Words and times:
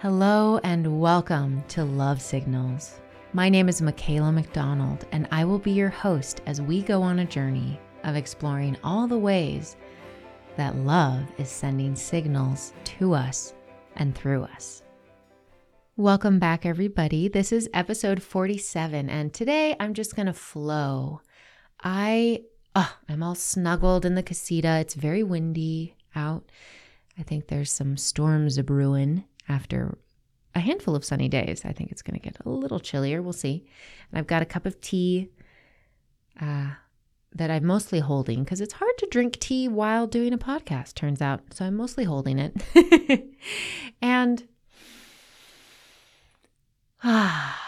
Hello 0.00 0.60
and 0.62 1.00
welcome 1.00 1.64
to 1.68 1.82
Love 1.82 2.20
Signals. 2.20 3.00
My 3.32 3.48
name 3.48 3.66
is 3.66 3.80
Michaela 3.80 4.30
McDonald, 4.30 5.06
and 5.10 5.26
I 5.30 5.46
will 5.46 5.58
be 5.58 5.70
your 5.70 5.88
host 5.88 6.42
as 6.44 6.60
we 6.60 6.82
go 6.82 7.00
on 7.00 7.20
a 7.20 7.24
journey 7.24 7.80
of 8.04 8.14
exploring 8.14 8.76
all 8.84 9.08
the 9.08 9.16
ways 9.16 9.78
that 10.58 10.76
love 10.76 11.22
is 11.38 11.48
sending 11.48 11.96
signals 11.96 12.74
to 12.84 13.14
us 13.14 13.54
and 13.96 14.14
through 14.14 14.42
us. 14.42 14.82
Welcome 15.96 16.38
back, 16.38 16.66
everybody. 16.66 17.28
This 17.28 17.50
is 17.50 17.70
episode 17.72 18.22
47, 18.22 19.08
and 19.08 19.32
today 19.32 19.76
I'm 19.80 19.94
just 19.94 20.14
going 20.14 20.26
to 20.26 20.34
flow. 20.34 21.22
I, 21.82 22.42
oh, 22.74 22.94
I'm 23.08 23.22
all 23.22 23.34
snuggled 23.34 24.04
in 24.04 24.14
the 24.14 24.22
casita. 24.22 24.76
It's 24.78 24.92
very 24.92 25.22
windy 25.22 25.94
out. 26.14 26.44
I 27.18 27.22
think 27.22 27.46
there's 27.46 27.72
some 27.72 27.96
storms 27.96 28.58
a 28.58 28.62
brewing 28.62 29.24
after 29.48 29.98
a 30.54 30.60
handful 30.60 30.96
of 30.96 31.04
sunny 31.04 31.28
days. 31.28 31.64
I 31.64 31.72
think 31.72 31.92
it's 31.92 32.02
going 32.02 32.18
to 32.18 32.24
get 32.24 32.38
a 32.44 32.48
little 32.48 32.80
chillier. 32.80 33.22
We'll 33.22 33.32
see. 33.34 33.66
And 34.10 34.18
I've 34.18 34.26
got 34.26 34.42
a 34.42 34.46
cup 34.46 34.64
of 34.64 34.80
tea 34.80 35.28
uh, 36.40 36.70
that 37.34 37.50
I'm 37.50 37.66
mostly 37.66 38.00
holding 38.00 38.42
because 38.42 38.62
it's 38.62 38.74
hard 38.74 38.96
to 38.98 39.08
drink 39.10 39.38
tea 39.38 39.68
while 39.68 40.06
doing 40.06 40.32
a 40.32 40.38
podcast, 40.38 40.94
turns 40.94 41.20
out. 41.20 41.42
So 41.52 41.66
I'm 41.66 41.76
mostly 41.76 42.04
holding 42.04 42.38
it. 42.38 43.34
and 44.02 44.48
ah, 47.04 47.62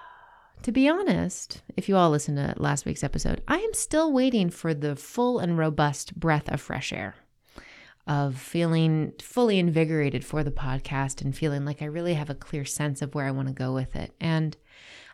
to 0.62 0.72
be 0.72 0.88
honest, 0.88 1.62
if 1.76 1.88
you 1.88 1.96
all 1.96 2.10
listened 2.10 2.38
to 2.38 2.54
last 2.60 2.84
week's 2.84 3.04
episode, 3.04 3.42
I 3.46 3.58
am 3.58 3.74
still 3.74 4.12
waiting 4.12 4.50
for 4.50 4.74
the 4.74 4.96
full 4.96 5.38
and 5.38 5.56
robust 5.56 6.18
breath 6.18 6.50
of 6.50 6.60
fresh 6.60 6.92
air 6.92 7.14
of 8.06 8.36
feeling 8.36 9.12
fully 9.20 9.58
invigorated 9.58 10.24
for 10.24 10.44
the 10.44 10.50
podcast 10.50 11.22
and 11.22 11.36
feeling 11.36 11.64
like 11.64 11.80
I 11.80 11.86
really 11.86 12.14
have 12.14 12.30
a 12.30 12.34
clear 12.34 12.64
sense 12.64 13.00
of 13.00 13.14
where 13.14 13.26
I 13.26 13.30
want 13.30 13.48
to 13.48 13.54
go 13.54 13.72
with 13.72 13.96
it. 13.96 14.14
And 14.20 14.56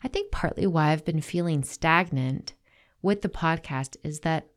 I 0.03 0.09
think 0.09 0.33
partly 0.33 0.67
why 0.67 0.91
I've 0.91 1.05
been 1.05 1.21
feeling 1.21 1.63
stagnant 1.63 2.55
with 3.03 3.23
the 3.23 3.29
podcast 3.29 3.97
is 4.03 4.21
that 4.21 4.49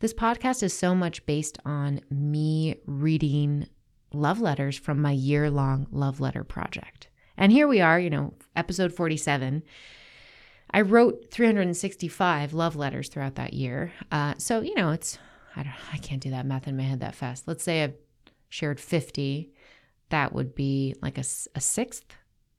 this 0.00 0.14
podcast 0.14 0.62
is 0.62 0.72
so 0.72 0.94
much 0.94 1.26
based 1.26 1.58
on 1.66 2.00
me 2.10 2.76
reading 2.86 3.66
love 4.12 4.40
letters 4.40 4.76
from 4.76 5.00
my 5.00 5.12
year 5.12 5.50
long 5.50 5.86
love 5.90 6.20
letter 6.20 6.44
project. 6.44 7.08
And 7.36 7.52
here 7.52 7.68
we 7.68 7.80
are, 7.80 8.00
you 8.00 8.10
know, 8.10 8.34
episode 8.56 8.92
47. 8.92 9.62
I 10.72 10.80
wrote 10.80 11.30
365 11.30 12.54
love 12.54 12.76
letters 12.76 13.08
throughout 13.08 13.34
that 13.34 13.52
year. 13.52 13.92
Uh, 14.10 14.34
so, 14.38 14.60
you 14.60 14.74
know, 14.74 14.90
it's 14.90 15.18
I 15.56 15.62
don't 15.62 15.72
I 15.92 15.96
can't 15.98 16.22
do 16.22 16.30
that 16.30 16.46
math 16.46 16.68
in 16.68 16.76
my 16.76 16.82
head 16.82 17.00
that 17.00 17.14
fast. 17.14 17.48
Let's 17.48 17.64
say 17.64 17.82
I've 17.84 17.94
shared 18.48 18.80
50. 18.80 19.52
That 20.10 20.32
would 20.32 20.54
be 20.54 20.94
like 21.00 21.18
a, 21.18 21.24
a 21.54 21.60
sixth, 21.60 22.14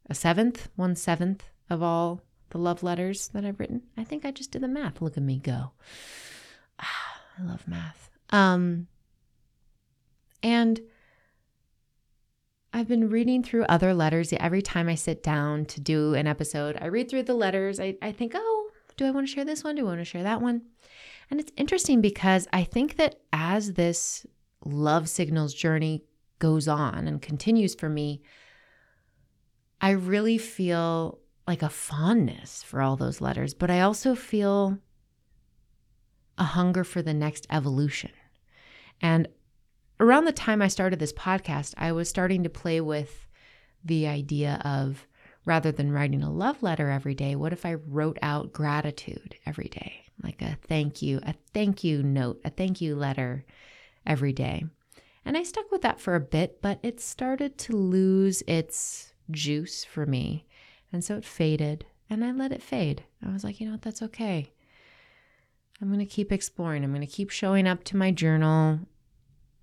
a 0.09 0.15
seventh, 0.15 0.69
one 0.75 0.95
seventh 0.95 1.43
of 1.69 1.83
all 1.83 2.21
the 2.49 2.57
love 2.57 2.83
letters 2.83 3.29
that 3.29 3.45
I've 3.45 3.59
written. 3.59 3.81
I 3.97 4.03
think 4.03 4.25
I 4.25 4.31
just 4.31 4.51
did 4.51 4.61
the 4.61 4.67
math. 4.67 5.01
Look 5.01 5.17
at 5.17 5.23
me 5.23 5.37
go. 5.37 5.71
Ah, 6.79 7.21
I 7.39 7.43
love 7.43 7.67
math. 7.67 8.09
Um, 8.29 8.87
and 10.43 10.79
I've 12.73 12.87
been 12.87 13.09
reading 13.09 13.43
through 13.43 13.63
other 13.63 13.93
letters. 13.93 14.33
Every 14.33 14.61
time 14.61 14.87
I 14.87 14.95
sit 14.95 15.23
down 15.23 15.65
to 15.65 15.81
do 15.81 16.13
an 16.13 16.27
episode, 16.27 16.77
I 16.79 16.85
read 16.85 17.09
through 17.09 17.23
the 17.23 17.33
letters. 17.33 17.79
I, 17.79 17.97
I 18.01 18.11
think, 18.11 18.33
oh, 18.35 18.69
do 18.95 19.05
I 19.05 19.11
want 19.11 19.27
to 19.27 19.33
share 19.33 19.45
this 19.45 19.63
one? 19.63 19.75
Do 19.75 19.83
I 19.83 19.89
want 19.89 19.99
to 19.99 20.05
share 20.05 20.23
that 20.23 20.41
one? 20.41 20.61
And 21.31 21.39
it's 21.39 21.53
interesting 21.55 22.01
because 22.01 22.47
I 22.51 22.65
think 22.65 22.97
that 22.97 23.15
as 23.31 23.73
this 23.73 24.25
love 24.65 25.07
signals 25.07 25.53
journey 25.53 26.03
goes 26.39 26.67
on 26.67 27.07
and 27.07 27.21
continues 27.21 27.73
for 27.73 27.87
me, 27.87 28.21
I 29.79 29.91
really 29.91 30.37
feel 30.37 31.19
like 31.47 31.63
a 31.63 31.69
fondness 31.69 32.61
for 32.63 32.81
all 32.81 32.97
those 32.97 33.21
letters, 33.21 33.53
but 33.53 33.71
I 33.71 33.79
also 33.79 34.13
feel 34.13 34.77
a 36.37 36.43
hunger 36.43 36.83
for 36.83 37.01
the 37.01 37.13
next 37.13 37.47
evolution. 37.49 38.11
And 39.01 39.27
around 39.99 40.25
the 40.25 40.33
time 40.33 40.61
I 40.61 40.67
started 40.67 40.99
this 40.99 41.13
podcast, 41.13 41.73
I 41.77 41.93
was 41.93 42.09
starting 42.09 42.43
to 42.43 42.49
play 42.49 42.81
with 42.81 43.27
the 43.83 44.05
idea 44.05 44.61
of 44.65 45.07
rather 45.45 45.71
than 45.71 45.91
writing 45.91 46.23
a 46.23 46.31
love 46.31 46.61
letter 46.61 46.89
every 46.89 47.15
day, 47.15 47.35
what 47.35 47.53
if 47.53 47.65
I 47.65 47.75
wrote 47.75 48.19
out 48.21 48.51
gratitude 48.51 49.35
every 49.45 49.69
day? 49.69 50.10
Like 50.23 50.41
a 50.41 50.57
thank 50.67 51.01
you, 51.01 51.19
a 51.23 51.33
thank 51.53 51.83
you 51.83 52.03
note, 52.03 52.41
a 52.45 52.49
thank 52.49 52.81
you 52.81 52.95
letter 52.95 53.45
every 54.05 54.33
day. 54.33 54.65
And 55.25 55.37
I 55.37 55.43
stuck 55.43 55.71
with 55.71 55.81
that 55.83 55.99
for 55.99 56.15
a 56.15 56.19
bit, 56.19 56.61
but 56.61 56.79
it 56.83 56.99
started 56.99 57.57
to 57.59 57.73
lose 57.73 58.41
its 58.47 59.13
juice 59.29 59.83
for 59.83 60.05
me. 60.05 60.45
And 60.91 61.03
so 61.03 61.15
it 61.15 61.25
faded, 61.25 61.85
and 62.09 62.23
I 62.23 62.31
let 62.31 62.51
it 62.51 62.61
fade. 62.61 63.03
I 63.25 63.31
was 63.31 63.43
like, 63.43 63.59
you 63.59 63.67
know 63.67 63.73
what, 63.73 63.83
that's 63.83 64.01
okay. 64.01 64.51
I'm 65.81 65.87
going 65.87 65.99
to 65.99 66.05
keep 66.05 66.31
exploring. 66.31 66.83
I'm 66.83 66.91
going 66.91 67.05
to 67.05 67.07
keep 67.07 67.29
showing 67.29 67.67
up 67.67 67.83
to 67.85 67.97
my 67.97 68.11
journal 68.11 68.79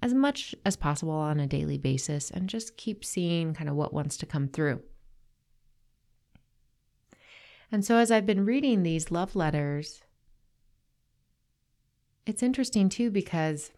as 0.02 0.14
much 0.14 0.54
as 0.64 0.76
possible 0.76 1.12
on 1.12 1.40
a 1.40 1.46
daily 1.46 1.78
basis 1.78 2.30
and 2.30 2.48
just 2.48 2.76
keep 2.76 3.04
seeing 3.04 3.54
kind 3.54 3.68
of 3.68 3.76
what 3.76 3.92
wants 3.92 4.16
to 4.18 4.26
come 4.26 4.48
through. 4.48 4.80
And 7.70 7.84
so, 7.84 7.96
as 7.96 8.10
I've 8.10 8.26
been 8.26 8.46
reading 8.46 8.82
these 8.82 9.10
love 9.10 9.36
letters, 9.36 10.00
it's 12.28 12.42
interesting 12.42 12.88
too 12.88 13.10
because 13.10 13.70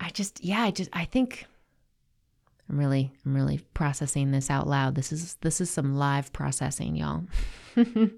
I 0.00 0.10
just, 0.10 0.44
yeah, 0.44 0.62
I 0.62 0.70
just, 0.70 0.90
I 0.92 1.04
think 1.04 1.46
I'm 2.68 2.78
really, 2.78 3.12
I'm 3.24 3.34
really 3.34 3.60
processing 3.74 4.32
this 4.32 4.50
out 4.50 4.66
loud. 4.66 4.96
This 4.96 5.12
is, 5.12 5.36
this 5.40 5.60
is 5.60 5.70
some 5.70 5.96
live 5.96 6.32
processing, 6.32 6.96
y'all. 6.96 7.24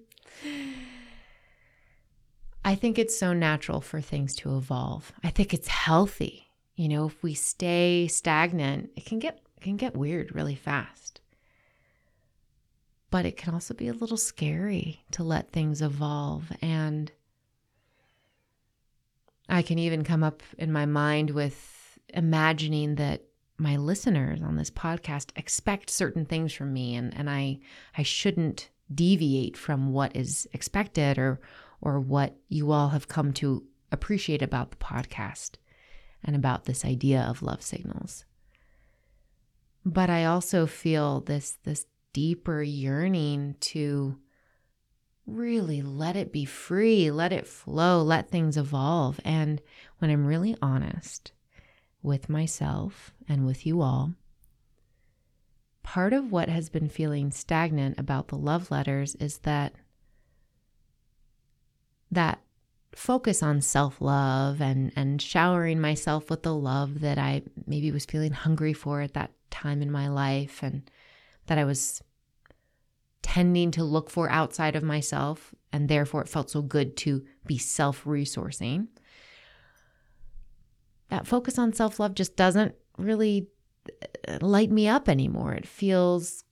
I 2.64 2.74
think 2.74 2.98
it's 2.98 3.16
so 3.16 3.32
natural 3.32 3.80
for 3.80 4.00
things 4.00 4.34
to 4.36 4.56
evolve. 4.56 5.12
I 5.22 5.30
think 5.30 5.54
it's 5.54 5.68
healthy. 5.68 6.48
You 6.74 6.88
know, 6.88 7.06
if 7.06 7.22
we 7.22 7.34
stay 7.34 8.08
stagnant, 8.08 8.90
it 8.96 9.04
can 9.04 9.18
get, 9.18 9.40
it 9.56 9.62
can 9.62 9.76
get 9.76 9.96
weird 9.96 10.34
really 10.34 10.56
fast. 10.56 11.20
But 13.10 13.24
it 13.24 13.36
can 13.36 13.54
also 13.54 13.72
be 13.74 13.86
a 13.88 13.92
little 13.92 14.16
scary 14.16 15.04
to 15.12 15.22
let 15.22 15.52
things 15.52 15.80
evolve 15.80 16.50
and 16.60 17.12
I 19.48 19.62
can 19.62 19.78
even 19.78 20.04
come 20.04 20.22
up 20.22 20.42
in 20.58 20.72
my 20.72 20.86
mind 20.86 21.30
with 21.30 21.98
imagining 22.08 22.96
that 22.96 23.22
my 23.58 23.76
listeners 23.76 24.42
on 24.42 24.56
this 24.56 24.70
podcast 24.70 25.30
expect 25.36 25.90
certain 25.90 26.26
things 26.26 26.52
from 26.52 26.72
me 26.72 26.94
and, 26.94 27.16
and 27.16 27.30
I 27.30 27.60
I 27.96 28.02
shouldn't 28.02 28.70
deviate 28.94 29.56
from 29.56 29.92
what 29.92 30.14
is 30.14 30.46
expected 30.52 31.18
or 31.18 31.40
or 31.80 32.00
what 32.00 32.36
you 32.48 32.72
all 32.72 32.90
have 32.90 33.08
come 33.08 33.32
to 33.34 33.64
appreciate 33.92 34.42
about 34.42 34.70
the 34.70 34.76
podcast 34.76 35.52
and 36.24 36.36
about 36.36 36.64
this 36.64 36.84
idea 36.84 37.20
of 37.22 37.42
love 37.42 37.62
signals. 37.62 38.24
But 39.84 40.10
I 40.10 40.24
also 40.24 40.66
feel 40.66 41.20
this 41.20 41.58
this 41.64 41.86
deeper 42.12 42.62
yearning 42.62 43.56
to 43.60 44.18
really 45.26 45.82
let 45.82 46.16
it 46.16 46.32
be 46.32 46.44
free, 46.44 47.10
let 47.10 47.32
it 47.32 47.46
flow, 47.46 48.02
let 48.02 48.30
things 48.30 48.56
evolve. 48.56 49.20
And 49.24 49.60
when 49.98 50.10
I'm 50.10 50.26
really 50.26 50.56
honest 50.62 51.32
with 52.02 52.28
myself 52.28 53.12
and 53.28 53.44
with 53.44 53.66
you 53.66 53.82
all, 53.82 54.14
part 55.82 56.12
of 56.12 56.32
what 56.32 56.48
has 56.48 56.68
been 56.68 56.88
feeling 56.88 57.30
stagnant 57.30 57.98
about 57.98 58.28
the 58.28 58.36
love 58.36 58.70
letters 58.70 59.14
is 59.16 59.38
that 59.38 59.74
that 62.10 62.40
focus 62.94 63.42
on 63.42 63.60
self-love 63.60 64.60
and 64.60 64.90
and 64.96 65.20
showering 65.20 65.80
myself 65.80 66.30
with 66.30 66.42
the 66.42 66.54
love 66.54 67.00
that 67.00 67.18
I 67.18 67.42
maybe 67.66 67.90
was 67.90 68.06
feeling 68.06 68.32
hungry 68.32 68.72
for 68.72 69.02
at 69.02 69.14
that 69.14 69.32
time 69.50 69.82
in 69.82 69.90
my 69.90 70.08
life 70.08 70.62
and 70.62 70.90
that 71.46 71.58
I 71.58 71.64
was 71.64 72.02
tending 73.26 73.72
to 73.72 73.82
look 73.82 74.08
for 74.08 74.30
outside 74.30 74.76
of 74.76 74.84
myself, 74.84 75.52
and 75.72 75.88
therefore 75.88 76.22
it 76.22 76.28
felt 76.28 76.48
so 76.48 76.62
good 76.62 76.96
to 76.98 77.24
be 77.44 77.58
self 77.58 78.04
resourcing. 78.04 78.86
That 81.08 81.26
focus 81.26 81.58
on 81.58 81.72
self 81.72 81.98
love 81.98 82.14
just 82.14 82.36
doesn't 82.36 82.76
really 82.96 83.48
uh, 84.28 84.38
light 84.40 84.70
me 84.70 84.86
up 84.86 85.08
anymore. 85.08 85.54
It 85.54 85.66
feels, 85.66 86.44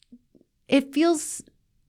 it 0.67 0.93
feels 0.93 1.43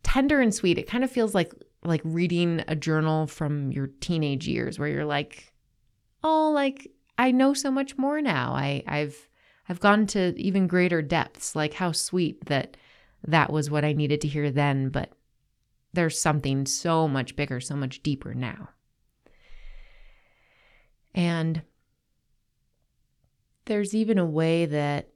tender 0.03 0.39
and 0.39 0.53
sweet. 0.53 0.77
It 0.77 0.87
kind 0.87 1.03
of 1.03 1.09
feels 1.09 1.33
like 1.33 1.51
like 1.83 2.01
reading 2.03 2.63
a 2.67 2.75
journal 2.75 3.25
from 3.25 3.71
your 3.71 3.87
teenage 4.01 4.47
years 4.47 4.77
where 4.77 4.87
you're 4.87 5.03
like, 5.03 5.51
oh, 6.23 6.51
like 6.51 6.91
I 7.17 7.31
know 7.31 7.55
so 7.55 7.71
much 7.71 7.97
more 7.97 8.21
now. 8.21 8.53
I 8.53 8.83
I've 8.85 9.27
I've 9.67 9.79
gone 9.79 10.05
to 10.07 10.39
even 10.39 10.67
greater 10.67 11.01
depths. 11.01 11.55
Like 11.55 11.73
how 11.73 11.91
sweet 11.91 12.45
that 12.45 12.77
that 13.27 13.51
was 13.51 13.69
what 13.69 13.85
I 13.85 13.93
needed 13.93 14.21
to 14.21 14.27
hear 14.27 14.51
then, 14.51 14.89
but 14.89 15.11
there's 15.93 16.19
something 16.19 16.65
so 16.65 17.07
much 17.07 17.35
bigger, 17.35 17.59
so 17.59 17.75
much 17.75 18.03
deeper 18.03 18.33
now. 18.33 18.69
And 21.13 21.61
there's 23.65 23.95
even 23.95 24.17
a 24.17 24.25
way 24.25 24.65
that 24.65 25.09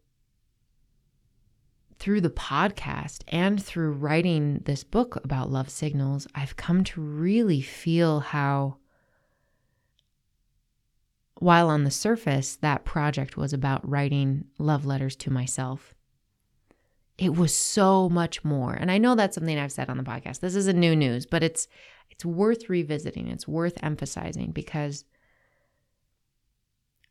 through 2.00 2.22
the 2.22 2.30
podcast 2.30 3.24
and 3.28 3.62
through 3.64 3.92
writing 3.92 4.62
this 4.64 4.84
book 4.84 5.18
about 5.24 5.52
love 5.52 5.70
signals, 5.70 6.28
I've 6.34 6.56
come 6.56 6.84
to 6.86 7.02
really 7.02 7.62
feel 7.62 8.22
how, 8.22 8.78
while 11.36 11.70
on 11.70 11.84
the 11.84 11.92
surface, 11.92 12.56
that 12.58 12.86
project 12.86 13.36
was 13.36 13.52
about 13.52 13.88
writing 13.88 14.46
love 14.58 14.86
letters 14.86 15.18
to 15.18 15.30
myself, 15.32 15.94
it 17.20 17.36
was 17.36 17.54
so 17.54 18.08
much 18.10 18.46
more. 18.46 18.74
And 18.74 18.90
I 18.90 18.98
know 18.98 19.14
that's 19.14 19.36
something 19.36 19.60
I've 19.60 19.74
said 19.74 19.90
on 19.90 19.98
the 19.98 20.04
podcast. 20.04 20.40
This 20.40 20.56
isn't 20.56 20.80
new 20.80 20.96
news, 20.96 21.26
but 21.26 21.44
it's 21.44 21.68
it's 22.10 22.24
worth 22.24 22.70
revisiting. 22.70 23.28
It's 23.28 23.48
worth 23.48 23.78
emphasizing 23.84 24.52
because 24.52 25.04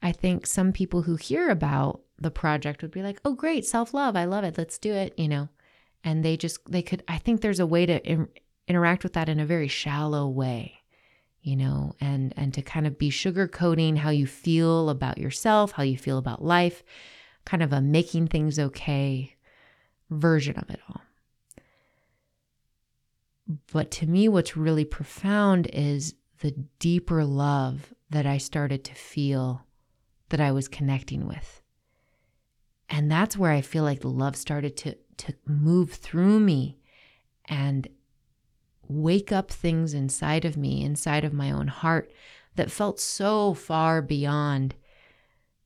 I 0.03 0.13
think 0.13 0.47
some 0.47 0.73
people 0.73 1.03
who 1.03 1.17
hear 1.17 1.51
about 1.51 2.01
the 2.19 2.31
project 2.31 2.81
would 2.83 2.91
be 2.91 3.03
like, 3.03 3.21
"Oh, 3.25 3.35
great, 3.35 3.67
self-love. 3.67 4.17
I 4.17 4.25
love 4.25 4.45
it. 4.45 4.57
Let's 4.57 4.79
do 4.79 4.95
it," 4.95 5.13
you 5.19 5.29
know. 5.29 5.51
And 6.03 6.25
they 6.25 6.39
just 6.39 6.61
they 6.71 6.83
could 6.83 7.05
I 7.07 7.19
think 7.19 7.43
there's 7.43 7.61
a 7.61 7.67
way 7.67 7.85
to 7.85 8.03
in, 8.07 8.29
interact 8.67 9.03
with 9.03 9.13
that 9.13 9.29
in 9.29 9.39
a 9.39 9.47
very 9.47 9.69
shallow 9.69 10.27
way, 10.27 10.79
you 11.43 11.55
know, 11.55 11.93
and 12.01 12.33
and 12.35 12.55
to 12.55 12.63
kind 12.63 12.87
of 12.87 12.99
be 12.99 13.11
sugarcoating 13.11 13.99
how 13.99 14.11
you 14.11 14.27
feel 14.27 14.89
about 14.89 15.19
yourself, 15.19 15.73
how 15.73 15.83
you 15.83 15.99
feel 15.99 16.17
about 16.17 16.43
life, 16.43 16.83
kind 17.45 17.63
of 17.63 17.75
a 17.75 17.83
making 17.83 18.29
things 18.29 18.59
okay 18.59 19.35
version 20.11 20.57
of 20.57 20.71
it 20.71 20.81
all. 20.89 21.01
But 23.73 23.91
to 23.93 24.07
me, 24.07 24.29
what's 24.29 24.57
really 24.57 24.85
profound 24.85 25.69
is 25.73 26.15
the 26.41 26.53
deeper 26.79 27.25
love 27.25 27.95
that 28.11 28.27
I 28.27 28.39
started 28.39 28.85
to 28.85 28.95
feel 28.95 29.65
that 30.29 30.41
I 30.41 30.53
was 30.53 30.69
connecting 30.69 31.27
with. 31.27 31.63
And 32.91 33.11
that's 33.11 33.37
where 33.37 33.53
I 33.53 33.61
feel 33.61 33.85
like 33.85 34.01
the 34.01 34.09
love 34.09 34.37
started 34.37 34.77
to, 34.79 34.97
to 35.19 35.35
move 35.47 35.93
through 35.93 36.41
me 36.41 36.79
and 37.47 37.89
wake 38.87 39.33
up 39.33 39.51
things 39.51 39.95
inside 39.95 40.45
of 40.45 40.57
me, 40.57 40.83
inside 40.83 41.25
of 41.25 41.33
my 41.33 41.51
own 41.51 41.69
heart, 41.69 42.11
that 42.57 42.71
felt 42.71 42.99
so 42.99 43.55
far 43.55 44.01
beyond 44.01 44.75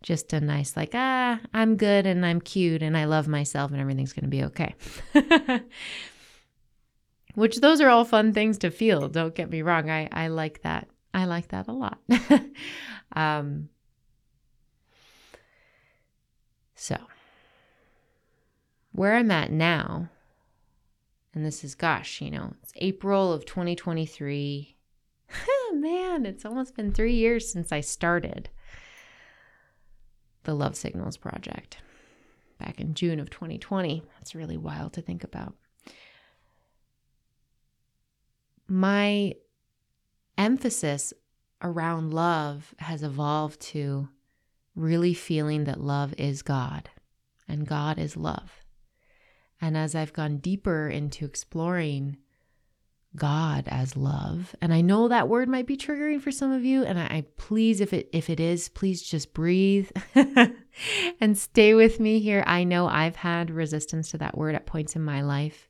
just 0.03 0.33
a 0.33 0.41
nice, 0.41 0.77
like, 0.77 0.93
ah, 0.95 1.41
I'm 1.55 1.77
good 1.77 2.07
and 2.07 2.25
I'm 2.25 2.41
cute 2.41 2.83
and 2.83 2.97
I 2.97 3.05
love 3.05 3.29
myself 3.29 3.71
and 3.71 3.81
everything's 3.81 4.13
going 4.13 4.25
to 4.25 4.29
be 4.29 4.45
okay. 4.45 4.75
Which 7.35 7.61
those 7.61 7.81
are 7.81 7.89
all 7.89 8.05
fun 8.05 8.33
things 8.33 8.59
to 8.59 8.71
feel. 8.71 9.09
Don't 9.09 9.35
get 9.35 9.51
me 9.51 9.63
wrong. 9.63 9.91
I, 9.91 10.09
I 10.13 10.29
like 10.29 10.63
that. 10.63 10.89
I 11.15 11.25
like 11.25 11.49
that 11.49 11.69
a 11.69 11.73
lot. 11.73 11.99
um, 13.17 13.69
so, 16.75 16.97
where 18.93 19.15
I'm 19.15 19.31
at 19.31 19.51
now, 19.51 20.09
and 21.35 21.47
this 21.47 21.65
is, 21.65 21.75
gosh, 21.75 22.21
you 22.21 22.31
know, 22.31 22.55
it's 22.63 22.73
April 22.77 23.33
of 23.33 23.47
2023. 23.47 24.77
Man, 25.73 26.27
it's 26.27 26.45
almost 26.45 26.75
been 26.75 26.93
three 26.93 27.15
years 27.15 27.51
since 27.51 27.73
I 27.73 27.81
started 27.81 28.51
the 30.45 30.55
Love 30.55 30.77
Signals 30.77 31.17
Project 31.17 31.79
back 32.59 32.81
in 32.81 32.95
June 32.95 33.21
of 33.21 33.31
2020. 33.31 34.03
That's 34.19 34.35
really 34.35 34.57
wild 34.57 34.93
to 34.95 35.03
think 35.03 35.25
about. 35.25 35.55
My 38.69 39.35
emphasis 40.39 41.13
around 41.61 42.13
love 42.13 42.75
has 42.79 43.03
evolved 43.03 43.61
to 43.61 44.09
really 44.75 45.15
feeling 45.15 45.65
that 45.65 45.81
love 45.81 46.15
is 46.17 46.43
God 46.43 46.91
and 47.49 47.67
God 47.67 47.99
is 47.99 48.17
love. 48.17 48.63
And 49.61 49.77
as 49.77 49.95
I've 49.95 50.13
gone 50.13 50.39
deeper 50.39 50.89
into 50.89 51.25
exploring 51.25 52.17
God 53.15 53.65
as 53.69 53.97
love. 53.97 54.55
And 54.61 54.73
I 54.73 54.81
know 54.81 55.09
that 55.09 55.29
word 55.29 55.49
might 55.49 55.67
be 55.67 55.77
triggering 55.77 56.21
for 56.21 56.31
some 56.31 56.51
of 56.51 56.65
you 56.65 56.85
and 56.85 56.99
I, 56.99 57.05
I 57.05 57.25
please 57.37 57.81
if 57.81 57.93
it 57.93 58.09
if 58.13 58.31
it 58.31 58.41
is, 58.41 58.69
please 58.69 59.03
just 59.03 59.35
breathe 59.35 59.91
and 61.21 61.37
stay 61.37 61.75
with 61.75 62.01
me 62.01 62.21
here. 62.21 62.43
I 62.47 62.65
know 62.65 62.87
I've 62.87 63.17
had 63.17 63.51
resistance 63.51 64.11
to 64.13 64.19
that 64.19 64.37
word 64.37 64.55
at 64.55 64.67
points 64.67 64.97
in 64.97 65.03
my 65.03 65.21
life. 65.21 65.69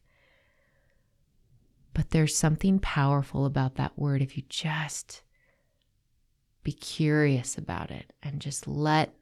But 1.94 2.10
there's 2.10 2.36
something 2.36 2.78
powerful 2.78 3.44
about 3.44 3.74
that 3.74 3.98
word 3.98 4.22
if 4.22 4.36
you 4.36 4.44
just 4.48 5.22
be 6.62 6.72
curious 6.72 7.58
about 7.58 7.90
it 7.90 8.12
and 8.22 8.40
just 8.40 8.68
let 8.68 9.14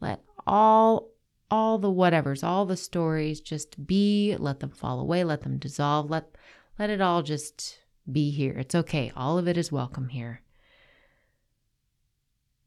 let 0.00 0.22
all 0.46 1.10
all 1.50 1.78
the 1.78 1.88
whatevers, 1.88 2.44
all 2.44 2.64
the 2.64 2.76
stories 2.76 3.40
just 3.40 3.86
be, 3.86 4.36
let 4.38 4.60
them 4.60 4.70
fall 4.70 5.00
away, 5.00 5.24
let 5.24 5.42
them 5.42 5.58
dissolve, 5.58 6.08
let 6.08 6.36
let 6.80 6.88
it 6.88 7.02
all 7.02 7.22
just 7.22 7.78
be 8.10 8.30
here. 8.30 8.54
It's 8.58 8.74
okay. 8.74 9.12
All 9.14 9.36
of 9.36 9.46
it 9.46 9.58
is 9.58 9.70
welcome 9.70 10.08
here. 10.08 10.40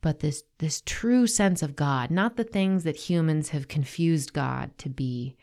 But 0.01 0.19
this 0.19 0.44
this 0.60 0.83
true 0.86 1.25
sense 1.25 1.63
of 1.63 1.75
God, 1.75 2.12
not 2.12 2.38
the 2.38 2.44
things 2.44 2.83
that 2.83 3.10
humans 3.10 3.50
have 3.50 3.68
confused 3.68 4.31
God 4.31 4.77
to 4.77 4.89
be, 4.89 5.36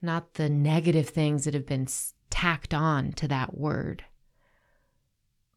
not 0.00 0.34
the 0.34 0.48
negative 0.48 1.08
things 1.08 1.44
that 1.44 1.54
have 1.54 1.66
been 1.66 1.88
tacked 2.30 2.72
on 2.72 3.12
to 3.14 3.26
that 3.26 3.58
word, 3.58 4.04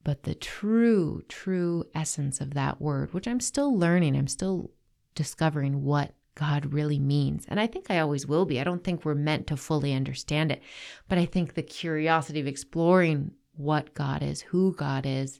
but 0.03 0.23
the 0.23 0.33
true, 0.33 1.21
true 1.27 1.83
essence 1.93 2.41
of 2.41 2.55
that 2.55 2.81
word, 2.81 3.13
which 3.13 3.27
I'm 3.27 3.41
still 3.41 3.77
learning. 3.77 4.15
I'm 4.15 4.27
still 4.27 4.71
discovering 5.13 5.83
what 5.83 6.15
God 6.37 6.71
really 6.71 6.99
means. 6.99 7.45
And 7.47 7.59
I 7.59 7.65
think 7.65 7.89
I 7.89 7.99
always 7.99 8.27
will 8.27 8.45
be. 8.45 8.59
I 8.59 8.63
don't 8.63 8.83
think 8.83 9.03
we're 9.03 9.15
meant 9.15 9.47
to 9.47 9.57
fully 9.57 9.91
understand 9.93 10.51
it. 10.51 10.61
But 11.09 11.17
I 11.17 11.25
think 11.25 11.55
the 11.55 11.63
curiosity 11.63 12.39
of 12.39 12.45
exploring 12.45 13.31
what 13.55 13.95
God 13.95 14.21
is, 14.21 14.41
who 14.41 14.75
God 14.75 15.07
is, 15.07 15.39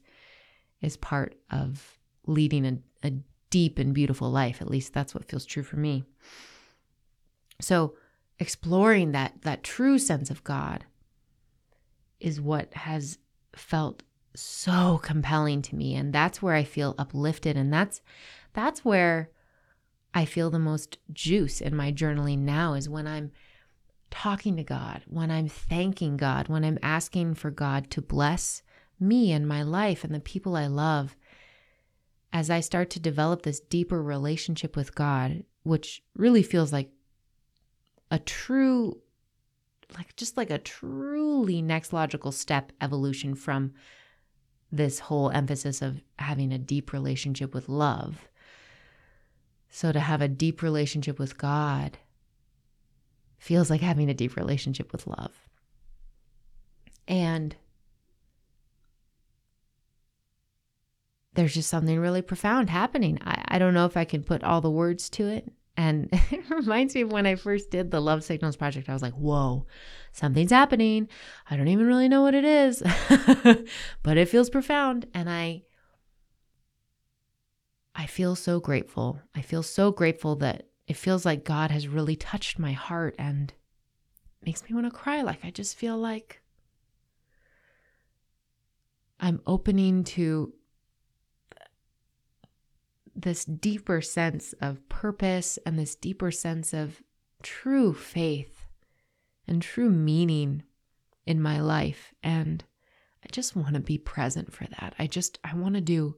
is 0.82 0.98
part 0.98 1.36
of 1.52 2.00
leading 2.26 2.66
a, 2.66 3.08
a 3.08 3.14
deep 3.52 3.78
and 3.78 3.94
beautiful 3.94 4.32
life. 4.32 4.60
At 4.60 4.72
least 4.72 4.92
that's 4.92 5.14
what 5.14 5.30
feels 5.30 5.46
true 5.46 5.62
for 5.62 5.78
me. 5.78 6.04
So 7.62 7.94
exploring 8.40 9.12
that 9.12 9.44
that 9.44 9.64
true 9.64 10.00
sense 10.00 10.32
of 10.32 10.44
God 10.44 10.86
is 12.20 12.42
what 12.42 12.74
has 12.74 13.20
felt 13.56 14.02
so 14.36 15.00
compelling 15.04 15.62
to 15.64 15.76
me 15.76 15.96
and 15.96 16.14
that's 16.14 16.42
where 16.42 16.54
I 16.54 16.64
feel 16.64 16.94
uplifted 17.00 17.58
and 17.58 17.74
that's 17.74 18.02
that's 18.54 18.86
where 18.86 19.32
I 20.14 20.26
feel 20.26 20.50
the 20.50 20.60
most 20.60 20.98
juice 21.14 21.62
in 21.62 21.76
my 21.76 21.92
journaling 21.92 22.40
now 22.40 22.74
is 22.74 22.90
when 22.90 23.08
I'm 23.08 23.32
talking 24.10 24.56
to 24.58 24.64
God, 24.64 25.04
when 25.08 25.30
I'm 25.30 25.48
thanking 25.48 26.18
God, 26.18 26.48
when 26.48 26.64
I'm 26.64 26.80
asking 26.82 27.36
for 27.36 27.52
God 27.52 27.90
to 27.92 28.02
bless 28.02 28.64
me 29.00 29.32
and 29.32 29.48
my 29.48 29.64
life 29.64 30.04
and 30.04 30.14
the 30.14 30.20
people 30.20 30.56
I 30.56 30.68
love. 30.68 31.16
As 32.34 32.50
I 32.50 32.60
start 32.60 32.90
to 32.92 33.00
develop 33.00 33.44
this 33.44 33.60
deeper 33.60 34.02
relationship 34.02 34.76
with 34.76 34.96
God, 34.96 35.44
which 35.64 36.04
really 36.16 36.44
feels 36.44 36.74
like 36.74 36.90
a 38.12 38.20
true, 38.20 39.00
like 39.96 40.16
just 40.16 40.38
like 40.38 40.50
a 40.50 40.58
truly 40.58 41.62
next 41.62 41.94
logical 41.94 42.32
step 42.32 42.72
evolution 42.82 43.36
from 43.36 43.74
this 44.72 45.00
whole 45.00 45.30
emphasis 45.32 45.82
of 45.82 46.02
having 46.20 46.52
a 46.52 46.58
deep 46.58 46.92
relationship 46.92 47.54
with 47.54 47.70
love 47.70 48.28
so 49.70 49.92
to 49.92 50.00
have 50.00 50.22
a 50.22 50.28
deep 50.28 50.62
relationship 50.62 51.20
with 51.20 51.38
God 51.38 51.98
feels 53.38 53.70
like 53.70 53.82
having 53.82 54.10
a 54.10 54.14
deep 54.14 54.36
relationship 54.36 54.92
with 54.92 55.08
love. 55.08 55.48
And 57.08 57.56
there's 61.34 61.54
just 61.54 61.70
something 61.70 62.00
really 62.00 62.22
profound 62.22 62.70
happening. 62.70 63.20
I, 63.24 63.44
I 63.48 63.60
don't 63.60 63.74
know 63.74 63.86
if 63.86 63.96
I 63.96 64.06
can 64.06 64.24
put 64.24 64.44
all 64.44 64.60
the 64.60 64.72
words 64.72 65.10
to 65.12 65.28
it. 65.28 65.52
And 65.78 66.10
it 66.32 66.50
reminds 66.50 66.96
me 66.96 67.02
of 67.02 67.12
when 67.12 67.28
I 67.28 67.36
first 67.36 67.70
did 67.70 67.92
the 67.92 68.02
Love 68.02 68.24
Signals 68.24 68.56
project. 68.56 68.90
I 68.90 68.94
was 68.94 69.04
like, 69.04 69.14
whoa, 69.14 69.68
something's 70.12 70.52
happening. 70.52 71.08
I 71.50 71.56
don't 71.56 71.68
even 71.68 71.86
really 71.86 72.10
know 72.10 72.24
what 72.24 72.34
it 72.34 72.44
is, 72.44 72.82
but 74.04 74.18
it 74.18 74.28
feels 74.28 74.50
profound. 74.50 75.06
And 75.14 75.30
I 75.30 75.62
I 77.98 78.06
feel 78.06 78.36
so 78.36 78.60
grateful. 78.60 79.20
I 79.36 79.42
feel 79.42 79.64
so 79.64 79.92
grateful 79.92 80.36
that 80.38 80.68
it 80.86 80.96
feels 80.96 81.26
like 81.26 81.44
God 81.44 81.72
has 81.72 81.88
really 81.88 82.16
touched 82.16 82.60
my 82.60 82.72
heart 82.72 83.16
and 83.18 83.52
makes 84.46 84.64
me 84.64 84.76
want 84.76 84.86
to 84.86 84.92
cry. 84.92 85.24
Like 85.24 85.44
I 85.44 85.50
just 85.50 85.76
feel 85.76 85.98
like 85.98 86.42
I'm 89.20 89.42
opening 89.48 90.04
to 90.04 90.54
this 93.16 93.46
deeper 93.46 94.00
sense 94.00 94.54
of 94.62 94.88
purpose 94.90 95.58
and 95.66 95.80
this 95.80 95.96
deeper 95.96 96.30
sense 96.30 96.74
of 96.74 97.02
true 97.42 97.96
faith 97.96 98.68
and 99.48 99.60
true 99.60 99.90
meaning 99.90 100.62
in 101.26 101.42
my 101.42 101.60
life. 101.60 102.14
And 102.22 102.64
I 103.24 103.28
just 103.32 103.56
want 103.56 103.74
to 103.74 103.80
be 103.80 103.98
present 103.98 104.54
for 104.54 104.66
that. 104.66 104.94
I 105.00 105.08
just, 105.08 105.40
I 105.44 105.56
want 105.56 105.74
to 105.74 105.82
do 105.82 106.16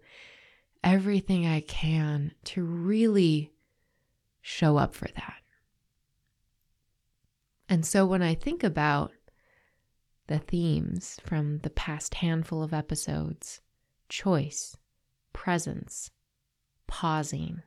everything 0.83 1.45
I 1.45 1.62
can 1.62 2.33
to 2.45 2.63
really 2.63 3.51
show 4.41 4.77
up 4.77 4.95
for 4.95 5.07
that. 5.15 5.41
And 7.67 7.86
so 7.86 8.05
when 8.05 8.21
I 8.21 8.33
think 8.33 8.63
about 8.63 9.12
the 10.27 10.39
themes 10.39 11.19
from 11.24 11.59
the 11.59 11.69
past 11.69 12.15
handful 12.15 12.63
of 12.63 12.74
episodes 12.74 13.62
choice, 14.09 14.75
presence, 15.33 16.09
pausing, 16.88 17.62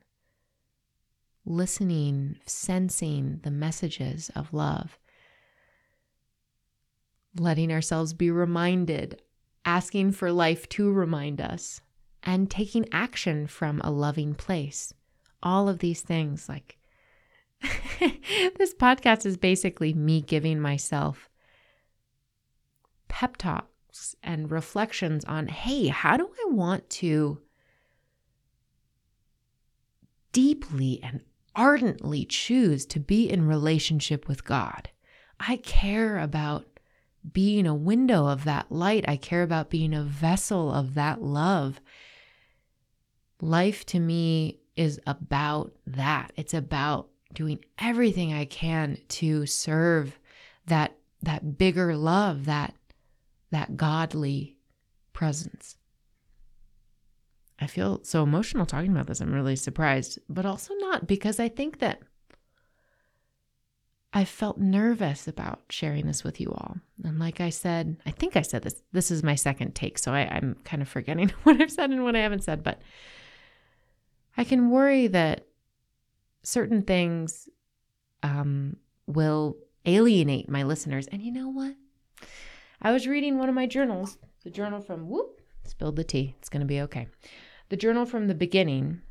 listening, 1.45 2.37
sensing 2.45 3.39
the 3.43 3.51
messages 3.51 4.29
of 4.35 4.53
love, 4.53 4.99
letting 7.37 7.71
ourselves 7.71 8.13
be 8.13 8.29
reminded, 8.29 9.21
asking 9.65 10.11
for 10.11 10.31
life 10.31 10.67
to 10.69 10.91
remind 10.91 11.39
us, 11.39 11.81
and 12.23 12.49
taking 12.49 12.87
action 12.91 13.47
from 13.47 13.81
a 13.81 13.91
loving 13.91 14.33
place. 14.33 14.93
All 15.41 15.67
of 15.67 15.79
these 15.79 16.01
things, 16.01 16.47
like 16.47 16.77
this 18.57 18.73
podcast 18.73 19.25
is 19.25 19.37
basically 19.37 19.93
me 19.93 20.21
giving 20.21 20.59
myself 20.59 21.29
pep 23.07 23.37
talks 23.37 24.15
and 24.23 24.49
reflections 24.49 25.23
on 25.25 25.47
hey, 25.47 25.87
how 25.87 26.17
do 26.17 26.27
I 26.27 26.49
want 26.49 26.89
to 26.91 27.39
deeply 30.31 30.99
and 31.03 31.21
ardently 31.55 32.25
choose 32.25 32.85
to 32.87 32.99
be 32.99 33.29
in 33.29 33.47
relationship 33.47 34.27
with 34.27 34.43
God? 34.45 34.89
I 35.39 35.57
care 35.57 36.17
about 36.17 36.65
being 37.31 37.65
a 37.65 37.75
window 37.75 38.27
of 38.27 38.43
that 38.43 38.71
light. 38.71 39.05
I 39.07 39.15
care 39.15 39.43
about 39.43 39.69
being 39.69 39.93
a 39.93 40.03
vessel 40.03 40.73
of 40.73 40.93
that 40.95 41.21
love. 41.21 41.79
Life 43.43 43.85
to 43.87 43.99
me 43.99 44.61
is 44.77 45.01
about 45.05 45.73
that. 45.85 46.31
It's 46.37 46.53
about 46.53 47.09
doing 47.33 47.59
everything 47.77 48.31
I 48.33 48.45
can 48.45 48.97
to 49.09 49.45
serve 49.45 50.17
that 50.67 50.95
that 51.23 51.57
bigger 51.57 51.97
love, 51.97 52.45
that 52.45 52.73
that 53.51 53.75
godly 53.75 54.55
presence. 55.11 55.75
I 57.59 57.67
feel 57.67 57.99
so 58.03 58.23
emotional 58.23 58.65
talking 58.65 58.91
about 58.91 59.07
this. 59.07 59.19
I'm 59.19 59.33
really 59.33 59.57
surprised, 59.57 60.19
but 60.29 60.45
also 60.45 60.73
not 60.75 61.05
because 61.05 61.37
I 61.37 61.49
think 61.49 61.79
that 61.79 62.01
I 64.13 64.23
felt 64.23 64.57
nervous 64.57 65.27
about 65.27 65.63
sharing 65.69 66.07
this 66.07 66.23
with 66.23 66.39
you 66.39 66.51
all. 66.51 66.77
And 67.03 67.19
like 67.19 67.41
I 67.41 67.49
said, 67.49 67.97
I 68.05 68.11
think 68.11 68.37
I 68.37 68.41
said 68.41 68.61
this, 68.61 68.81
this 68.93 69.11
is 69.11 69.21
my 69.21 69.35
second 69.35 69.75
take, 69.75 69.97
so 69.97 70.13
I, 70.13 70.29
I'm 70.31 70.55
kind 70.63 70.81
of 70.81 70.87
forgetting 70.87 71.33
what 71.43 71.59
I've 71.59 71.71
said 71.71 71.89
and 71.89 72.05
what 72.05 72.15
I 72.15 72.19
haven't 72.19 72.45
said, 72.45 72.63
but 72.63 72.81
I 74.37 74.43
can 74.43 74.69
worry 74.69 75.07
that 75.07 75.47
certain 76.43 76.81
things 76.83 77.47
um, 78.21 78.77
will 79.07 79.57
alienate 79.85 80.49
my 80.49 80.63
listeners. 80.63 81.07
And 81.07 81.21
you 81.21 81.31
know 81.31 81.49
what? 81.49 81.75
I 82.81 82.91
was 82.91 83.07
reading 83.07 83.37
one 83.37 83.49
of 83.49 83.55
my 83.55 83.65
journals, 83.65 84.17
the 84.43 84.49
journal 84.49 84.81
from 84.81 85.07
whoop, 85.07 85.41
spilled 85.65 85.95
the 85.95 86.03
tea. 86.03 86.35
It's 86.39 86.49
going 86.49 86.61
to 86.61 86.65
be 86.65 86.81
okay. 86.81 87.07
The 87.69 87.77
journal 87.77 88.05
from 88.05 88.27
the 88.27 88.35
beginning 88.35 89.01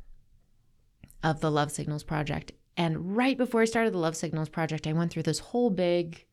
of 1.23 1.39
the 1.39 1.51
Love 1.51 1.71
Signals 1.71 2.03
Project. 2.03 2.51
And 2.75 3.15
right 3.15 3.37
before 3.37 3.61
I 3.61 3.65
started 3.65 3.93
the 3.93 3.99
Love 3.99 4.15
Signals 4.15 4.49
Project, 4.49 4.87
I 4.87 4.93
went 4.93 5.11
through 5.11 5.23
this 5.23 5.39
whole 5.39 5.69
big 5.69 6.25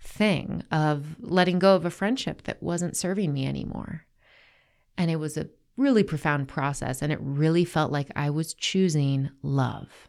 thing 0.00 0.62
of 0.70 1.16
letting 1.20 1.58
go 1.58 1.74
of 1.74 1.84
a 1.84 1.90
friendship 1.90 2.42
that 2.42 2.62
wasn't 2.62 2.96
serving 2.96 3.32
me 3.32 3.46
anymore. 3.46 4.06
And 4.96 5.10
it 5.10 5.16
was 5.16 5.36
a 5.36 5.48
really 5.76 6.02
profound 6.02 6.48
process. 6.48 7.02
And 7.02 7.12
it 7.12 7.18
really 7.20 7.64
felt 7.64 7.92
like 7.92 8.10
I 8.14 8.30
was 8.30 8.54
choosing 8.54 9.30
love. 9.42 10.08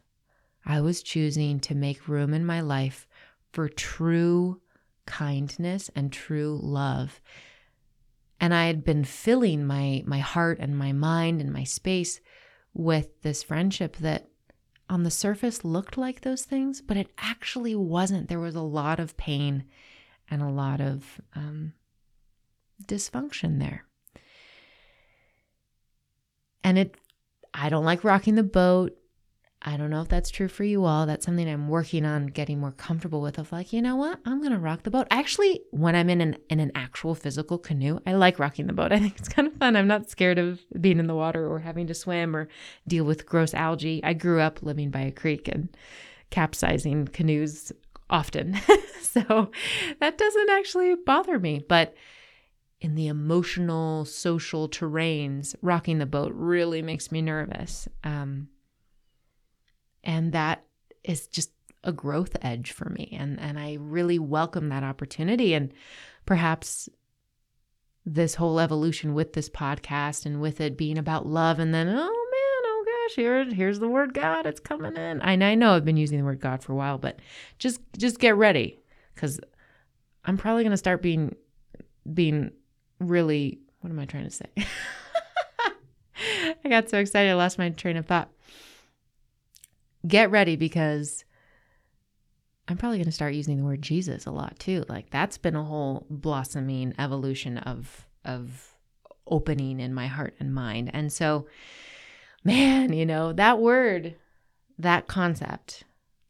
I 0.66 0.82
was 0.82 1.02
choosing 1.02 1.60
to 1.62 1.76
make 1.76 2.08
room 2.08 2.34
in 2.34 2.46
my 2.46 2.62
life 2.62 3.08
for 3.52 3.68
true 3.68 4.62
kindness 5.06 5.90
and 5.96 6.12
true 6.12 6.60
love. 6.62 7.20
And 8.40 8.54
I 8.54 8.68
had 8.68 8.84
been 8.84 9.04
filling 9.04 9.66
my 9.66 10.04
my 10.06 10.20
heart 10.20 10.58
and 10.60 10.78
my 10.78 10.92
mind 10.92 11.42
and 11.42 11.52
my 11.52 11.64
space 11.64 12.20
with 12.74 13.22
this 13.22 13.44
friendship 13.44 13.98
that 13.98 14.30
on 14.90 15.04
the 15.04 15.12
surface 15.12 15.64
looked 15.64 15.98
like 15.98 16.22
those 16.22 16.44
things, 16.44 16.82
but 16.82 16.98
it 16.98 17.10
actually 17.18 17.76
wasn't. 17.76 18.28
There 18.28 18.40
was 18.40 18.56
a 18.56 18.62
lot 18.62 19.00
of 19.00 19.16
pain 19.16 19.64
and 20.30 20.42
a 20.42 20.50
lot 20.50 20.82
of 20.82 21.22
um, 21.34 21.74
dysfunction 22.86 23.60
there. 23.60 23.86
And 26.64 26.78
it, 26.78 26.96
I 27.54 27.70
don't 27.70 27.86
like 27.86 28.04
rocking 28.04 28.36
the 28.36 28.44
boat. 28.44 28.98
I 29.64 29.78
don't 29.78 29.92
know 29.92 30.02
if 30.02 30.08
that's 30.08 30.32
true 30.32 30.48
for 30.48 30.64
you 30.64 30.86
all. 30.86 31.06
That's 31.06 31.24
something 31.24 31.48
I'm 31.48 31.70
working 31.70 32.04
on 32.04 32.28
getting 32.28 32.60
more 32.60 32.72
comfortable 32.72 33.22
with 33.22 33.38
of 33.38 33.52
like, 33.52 33.72
you 33.72 33.82
know 33.82 33.96
what? 33.96 34.20
I'm 34.26 34.40
going 34.40 34.54
to 34.54 34.58
rock 34.58 34.82
the 34.82 34.90
boat. 34.90 35.06
Actually, 35.12 35.62
when 35.70 35.96
I'm 35.96 36.10
in 36.10 36.20
an 36.20 36.38
in 36.50 36.60
an 36.60 36.72
actual 36.74 37.14
physical 37.14 37.60
canoe, 37.60 38.00
I 38.08 38.14
like 38.14 38.40
rocking 38.40 38.66
the 38.66 38.74
boat. 38.74 38.92
I 38.92 39.00
think 39.00 39.20
it's 39.20 39.30
kind 39.30 39.48
of 39.48 39.54
fun. 39.56 39.76
I'm 39.76 39.88
not 39.88 40.10
scared 40.10 40.40
of 40.40 40.62
being 40.80 40.98
in 40.98 41.06
the 41.06 41.16
water 41.16 41.48
or 41.48 41.60
having 41.60 41.86
to 41.88 41.94
swim 41.94 42.36
or 42.36 42.48
deal 42.88 43.04
with 43.04 43.28
gross 43.28 43.54
algae. 43.54 44.02
I 44.04 44.14
grew 44.14 44.40
up 44.40 44.64
living 44.64 44.90
by 44.90 45.02
a 45.02 45.12
creek 45.12 45.48
and 45.48 45.70
capsizing 46.32 47.08
canoes 47.08 47.72
often. 48.10 48.58
so 49.02 49.52
that 50.00 50.18
doesn't 50.18 50.50
actually 50.50 50.96
bother 50.96 51.38
me, 51.38 51.64
but 51.68 51.94
in 52.82 52.96
the 52.96 53.08
emotional, 53.08 54.06
social 54.06 54.68
terrains, 54.68 55.56
rocking 55.62 56.00
the 56.00 56.06
boat 56.06 56.34
really 56.36 56.82
makes 56.82 57.12
me 57.12 57.22
nervous. 57.22 57.88
Um, 58.04 58.50
and 60.04 60.34
that 60.34 60.66
is 61.04 61.28
just 61.28 61.52
a 61.84 61.92
growth 61.92 62.36
edge 62.42 62.72
for 62.72 62.90
me. 62.90 63.16
And, 63.20 63.40
and 63.40 63.60
I 63.60 63.78
really 63.80 64.18
welcome 64.18 64.70
that 64.70 64.84
opportunity. 64.84 65.54
And 65.54 65.72
perhaps 66.26 66.90
this 68.04 68.34
whole 68.36 68.60
evolution 68.60 69.14
with 69.14 69.34
this 69.34 69.50
podcast 69.50 70.26
and 70.26 70.42
with 70.42 70.60
it 70.60 70.76
being 70.76 70.98
about 70.98 71.28
love 71.28 71.60
and 71.60 71.74
then, 71.74 71.88
oh 71.88 71.92
man, 71.92 72.02
oh 72.04 72.86
gosh, 72.86 73.16
here, 73.16 73.46
here's 73.46 73.80
the 73.80 73.88
word 73.88 74.16
God, 74.16 74.48
it's 74.48 74.60
coming 74.60 74.96
in. 74.96 75.22
And 75.22 75.44
I 75.44 75.54
know 75.54 75.76
I've 75.76 75.86
been 75.86 75.98
using 75.98 76.18
the 76.18 76.26
word 76.26 76.40
God 76.40 76.64
for 76.64 76.74
a 76.74 76.76
while, 76.76 76.98
but 76.98 77.20
just 77.60 77.80
just 77.96 78.20
get 78.20 78.36
ready 78.36 78.80
because 79.14 79.40
I'm 80.26 80.38
probably 80.38 80.64
gonna 80.64 80.78
start 80.78 81.04
being 81.04 81.36
being 82.12 82.52
really 83.08 83.60
what 83.82 83.90
am 83.90 84.00
I 84.00 84.06
trying 84.06 84.26
to 84.26 84.30
say? 84.30 84.46
I 86.64 86.70
got 86.70 86.90
so 86.90 87.00
excited 87.00 87.32
I 87.32 87.34
lost 87.34 87.58
my 87.58 87.70
train 87.70 87.98
of 87.98 88.06
thought 88.06 88.30
get 90.08 90.32
ready 90.32 90.56
because 90.56 91.26
I'm 92.68 92.78
probably 92.78 92.98
going 92.98 93.06
to 93.06 93.12
start 93.12 93.34
using 93.34 93.58
the 93.58 93.64
word 93.64 93.82
Jesus 93.82 94.26
a 94.26 94.32
lot 94.32 94.58
too. 94.60 94.86
Like 94.88 95.10
that's 95.10 95.38
been 95.38 95.56
a 95.56 95.64
whole 95.64 96.06
blossoming 96.10 96.94
evolution 96.98 97.58
of 97.58 98.08
of 98.24 98.76
opening 99.28 99.80
in 99.80 99.94
my 99.94 100.08
heart 100.08 100.36
and 100.40 100.54
mind. 100.54 100.92
And 100.94 101.12
so 101.12 101.48
man, 102.44 102.94
you 102.94 103.06
know, 103.06 103.34
that 103.34 103.60
word, 103.60 104.16
that 104.80 105.08
concept 105.08 105.84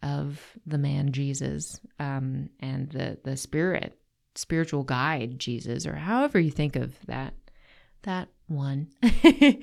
of 0.03 0.41
the 0.65 0.77
man 0.77 1.11
Jesus 1.11 1.79
um, 1.99 2.49
and 2.59 2.89
the 2.89 3.19
the 3.23 3.37
spirit, 3.37 3.97
spiritual 4.35 4.83
guide 4.83 5.39
Jesus, 5.39 5.85
or 5.85 5.95
however 5.95 6.39
you 6.39 6.51
think 6.51 6.75
of 6.75 6.95
that 7.07 7.33
that 8.03 8.29
one. 8.47 8.87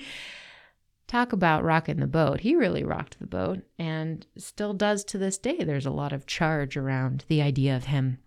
talk 1.09 1.33
about 1.33 1.65
rocking 1.65 1.97
the 1.97 2.07
boat. 2.07 2.41
He 2.41 2.55
really 2.55 2.85
rocked 2.85 3.19
the 3.19 3.27
boat 3.27 3.61
and 3.79 4.25
still 4.37 4.75
does 4.75 5.03
to 5.05 5.19
this 5.19 5.39
day. 5.39 5.65
There's 5.65 5.87
a 5.87 5.91
lot 5.91 6.13
of 6.13 6.27
charge 6.27 6.77
around 6.77 7.25
the 7.29 7.43
idea 7.43 7.75
of 7.75 7.85
him. 7.85 8.19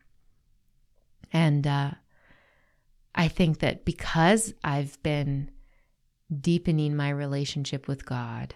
And 1.31 1.65
uh, 1.65 1.91
I 3.15 3.27
think 3.27 3.59
that 3.59 3.85
because 3.85 4.53
I've 4.63 5.01
been 5.03 5.51
deepening 6.39 6.95
my 6.95 7.09
relationship 7.09 7.87
with 7.87 8.05
God 8.05 8.55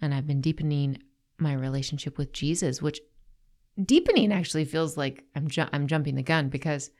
and 0.00 0.14
I've 0.14 0.26
been 0.26 0.40
deepening 0.40 1.02
my 1.38 1.52
relationship 1.52 2.16
with 2.16 2.32
Jesus, 2.32 2.80
which 2.80 3.00
deepening 3.84 4.32
actually 4.32 4.64
feels 4.64 4.96
like 4.96 5.24
I'm 5.34 5.48
ju- 5.48 5.68
I'm 5.72 5.88
jumping 5.88 6.14
the 6.14 6.22
gun 6.22 6.48
because 6.48 6.90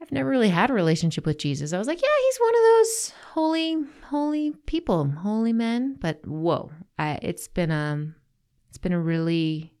I've 0.00 0.12
never 0.12 0.30
really 0.30 0.48
had 0.48 0.70
a 0.70 0.74
relationship 0.74 1.26
with 1.26 1.38
Jesus. 1.38 1.72
I 1.72 1.78
was 1.78 1.88
like, 1.88 2.00
yeah, 2.00 2.08
he's 2.24 2.38
one 2.38 2.54
of 2.54 2.60
those 2.62 3.12
holy, 3.32 3.76
holy 4.04 4.52
people, 4.66 5.08
holy 5.08 5.52
men. 5.52 5.96
But 6.00 6.24
whoa, 6.26 6.70
I, 6.98 7.18
it's 7.20 7.48
been 7.48 7.70
um, 7.70 8.14
it's 8.68 8.78
been 8.78 8.92
a 8.92 9.00
really 9.00 9.72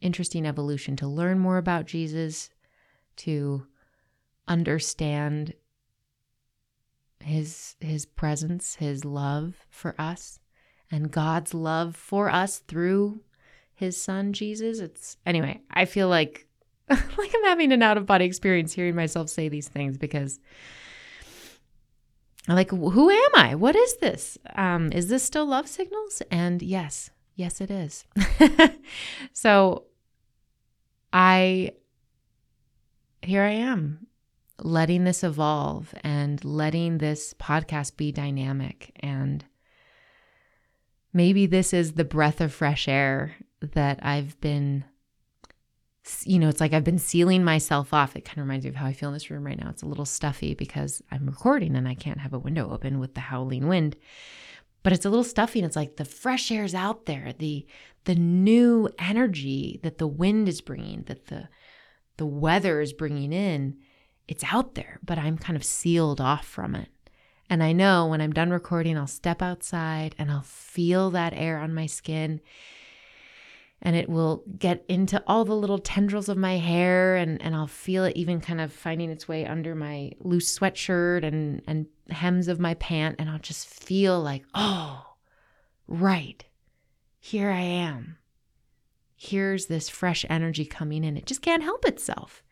interesting 0.00 0.46
evolution 0.46 0.96
to 0.96 1.08
learn 1.08 1.38
more 1.38 1.58
about 1.58 1.86
Jesus, 1.86 2.50
to 3.16 3.66
understand 4.46 5.54
his 7.20 7.74
his 7.80 8.06
presence, 8.06 8.76
his 8.76 9.04
love 9.04 9.66
for 9.70 9.94
us, 9.98 10.38
and 10.90 11.10
God's 11.10 11.52
love 11.52 11.96
for 11.96 12.30
us 12.30 12.58
through 12.58 13.20
his 13.74 14.00
son 14.00 14.32
Jesus. 14.32 14.78
It's 14.78 15.16
anyway, 15.26 15.62
I 15.70 15.84
feel 15.84 16.08
like 16.08 16.46
like 16.90 17.34
I'm 17.34 17.44
having 17.44 17.72
an 17.72 17.82
out 17.82 17.96
of 17.96 18.06
body 18.06 18.24
experience 18.24 18.72
hearing 18.72 18.94
myself 18.94 19.28
say 19.30 19.48
these 19.48 19.68
things 19.68 19.96
because 19.96 20.38
like, 22.46 22.70
who 22.70 23.10
am 23.10 23.30
I? 23.34 23.54
What 23.54 23.74
is 23.74 23.96
this? 23.98 24.36
Um, 24.54 24.92
is 24.92 25.08
this 25.08 25.22
still 25.22 25.46
love 25.46 25.66
signals? 25.66 26.22
And 26.30 26.62
yes, 26.62 27.10
yes, 27.36 27.60
it 27.60 27.70
is. 27.70 28.04
so 29.32 29.84
I, 31.12 31.72
here 33.22 33.42
I 33.42 33.52
am, 33.52 34.08
letting 34.62 35.04
this 35.04 35.24
evolve 35.24 35.94
and 36.04 36.44
letting 36.44 36.98
this 36.98 37.32
podcast 37.34 37.96
be 37.96 38.12
dynamic. 38.12 38.92
And 39.00 39.42
maybe 41.14 41.46
this 41.46 41.72
is 41.72 41.92
the 41.92 42.04
breath 42.04 42.42
of 42.42 42.52
fresh 42.52 42.88
air 42.88 43.36
that 43.62 44.00
I've 44.02 44.38
been 44.42 44.84
you 46.24 46.38
know, 46.38 46.48
it's 46.48 46.60
like 46.60 46.72
I've 46.72 46.84
been 46.84 46.98
sealing 46.98 47.44
myself 47.44 47.94
off. 47.94 48.16
It 48.16 48.24
kind 48.24 48.38
of 48.38 48.44
reminds 48.44 48.64
me 48.64 48.70
of 48.70 48.76
how 48.76 48.86
I 48.86 48.92
feel 48.92 49.08
in 49.08 49.14
this 49.14 49.30
room 49.30 49.44
right 49.44 49.58
now. 49.58 49.70
It's 49.70 49.82
a 49.82 49.86
little 49.86 50.04
stuffy 50.04 50.54
because 50.54 51.02
I'm 51.10 51.26
recording 51.26 51.76
and 51.76 51.88
I 51.88 51.94
can't 51.94 52.20
have 52.20 52.34
a 52.34 52.38
window 52.38 52.70
open 52.70 52.98
with 52.98 53.14
the 53.14 53.20
howling 53.20 53.68
wind. 53.68 53.96
But 54.82 54.92
it's 54.92 55.06
a 55.06 55.10
little 55.10 55.24
stuffy 55.24 55.60
and 55.60 55.66
it's 55.66 55.76
like 55.76 55.96
the 55.96 56.04
fresh 56.04 56.52
air's 56.52 56.74
out 56.74 57.06
there, 57.06 57.32
the 57.38 57.66
the 58.04 58.14
new 58.14 58.90
energy 58.98 59.80
that 59.82 59.96
the 59.96 60.06
wind 60.06 60.46
is 60.46 60.60
bringing, 60.60 61.04
that 61.04 61.26
the 61.26 61.48
the 62.18 62.26
weather 62.26 62.82
is 62.82 62.92
bringing 62.92 63.32
in, 63.32 63.78
it's 64.28 64.44
out 64.52 64.74
there, 64.74 65.00
but 65.02 65.18
I'm 65.18 65.38
kind 65.38 65.56
of 65.56 65.64
sealed 65.64 66.20
off 66.20 66.46
from 66.46 66.74
it. 66.74 66.88
And 67.48 67.62
I 67.62 67.72
know 67.72 68.06
when 68.06 68.20
I'm 68.20 68.32
done 68.32 68.50
recording, 68.50 68.98
I'll 68.98 69.06
step 69.06 69.40
outside 69.40 70.14
and 70.18 70.30
I'll 70.30 70.42
feel 70.42 71.10
that 71.10 71.32
air 71.34 71.58
on 71.58 71.74
my 71.74 71.86
skin 71.86 72.40
and 73.84 73.94
it 73.94 74.08
will 74.08 74.42
get 74.58 74.82
into 74.88 75.22
all 75.26 75.44
the 75.44 75.54
little 75.54 75.78
tendrils 75.78 76.30
of 76.30 76.38
my 76.38 76.56
hair 76.56 77.16
and, 77.16 77.40
and 77.42 77.54
I'll 77.54 77.66
feel 77.66 78.04
it 78.04 78.16
even 78.16 78.40
kind 78.40 78.60
of 78.60 78.72
finding 78.72 79.10
its 79.10 79.28
way 79.28 79.44
under 79.44 79.74
my 79.74 80.12
loose 80.20 80.58
sweatshirt 80.58 81.22
and, 81.22 81.60
and 81.66 81.86
hems 82.08 82.48
of 82.48 82.58
my 82.58 82.72
pant. 82.74 83.16
And 83.18 83.28
I'll 83.28 83.38
just 83.38 83.68
feel 83.68 84.18
like, 84.20 84.44
oh, 84.54 85.04
right, 85.86 86.42
here 87.20 87.50
I 87.50 87.60
am. 87.60 88.16
Here's 89.16 89.66
this 89.66 89.90
fresh 89.90 90.24
energy 90.30 90.64
coming 90.64 91.04
in. 91.04 91.18
It 91.18 91.26
just 91.26 91.42
can't 91.42 91.62
help 91.62 91.84
itself. 91.84 92.42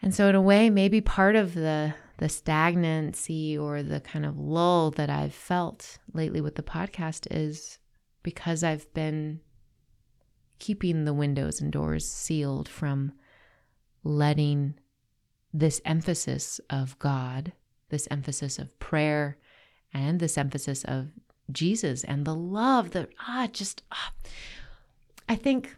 And 0.00 0.14
so, 0.14 0.28
in 0.28 0.34
a 0.34 0.40
way, 0.40 0.70
maybe 0.70 1.00
part 1.00 1.36
of 1.36 1.54
the 1.54 1.94
the 2.16 2.28
stagnancy 2.28 3.56
or 3.56 3.82
the 3.82 4.00
kind 4.00 4.26
of 4.26 4.38
lull 4.38 4.90
that 4.90 5.08
I've 5.08 5.34
felt 5.34 5.98
lately 6.12 6.40
with 6.40 6.54
the 6.54 6.62
podcast 6.62 7.26
is 7.30 7.78
because 8.22 8.62
I've 8.62 8.92
been 8.94 9.40
keeping 10.58 11.04
the 11.04 11.14
windows 11.14 11.60
and 11.60 11.72
doors 11.72 12.08
sealed 12.08 12.68
from 12.68 13.12
letting 14.04 14.74
this 15.52 15.80
emphasis 15.84 16.60
of 16.70 16.98
God, 16.98 17.52
this 17.88 18.06
emphasis 18.10 18.58
of 18.58 18.78
prayer, 18.78 19.38
and 19.92 20.20
this 20.20 20.38
emphasis 20.38 20.84
of 20.84 21.08
Jesus 21.50 22.04
and 22.04 22.24
the 22.24 22.34
love 22.34 22.90
that, 22.92 23.08
ah, 23.26 23.48
just, 23.52 23.82
ah. 23.90 24.12
I 25.28 25.34
think 25.34 25.76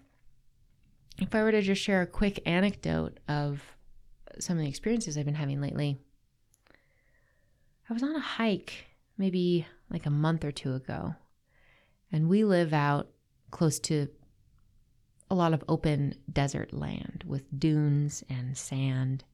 if 1.18 1.34
I 1.34 1.42
were 1.42 1.52
to 1.52 1.62
just 1.62 1.80
share 1.80 2.02
a 2.02 2.06
quick 2.06 2.40
anecdote 2.46 3.18
of 3.28 3.62
some 4.38 4.58
of 4.58 4.62
the 4.62 4.68
experiences 4.68 5.16
I've 5.16 5.24
been 5.24 5.34
having 5.34 5.60
lately, 5.60 5.98
I 7.88 7.92
was 7.92 8.02
on 8.02 8.14
a 8.14 8.20
hike 8.20 8.86
maybe 9.18 9.66
like 9.90 10.06
a 10.06 10.10
month 10.10 10.44
or 10.44 10.52
two 10.52 10.74
ago 10.74 11.14
and 12.12 12.28
we 12.28 12.44
live 12.44 12.72
out 12.72 13.08
close 13.50 13.80
to 13.80 14.08
a 15.30 15.34
lot 15.34 15.54
of 15.54 15.64
open 15.66 16.14
desert 16.30 16.74
land 16.74 17.24
with 17.26 17.44
dunes 17.58 18.22
and 18.28 18.56
sand. 18.56 19.24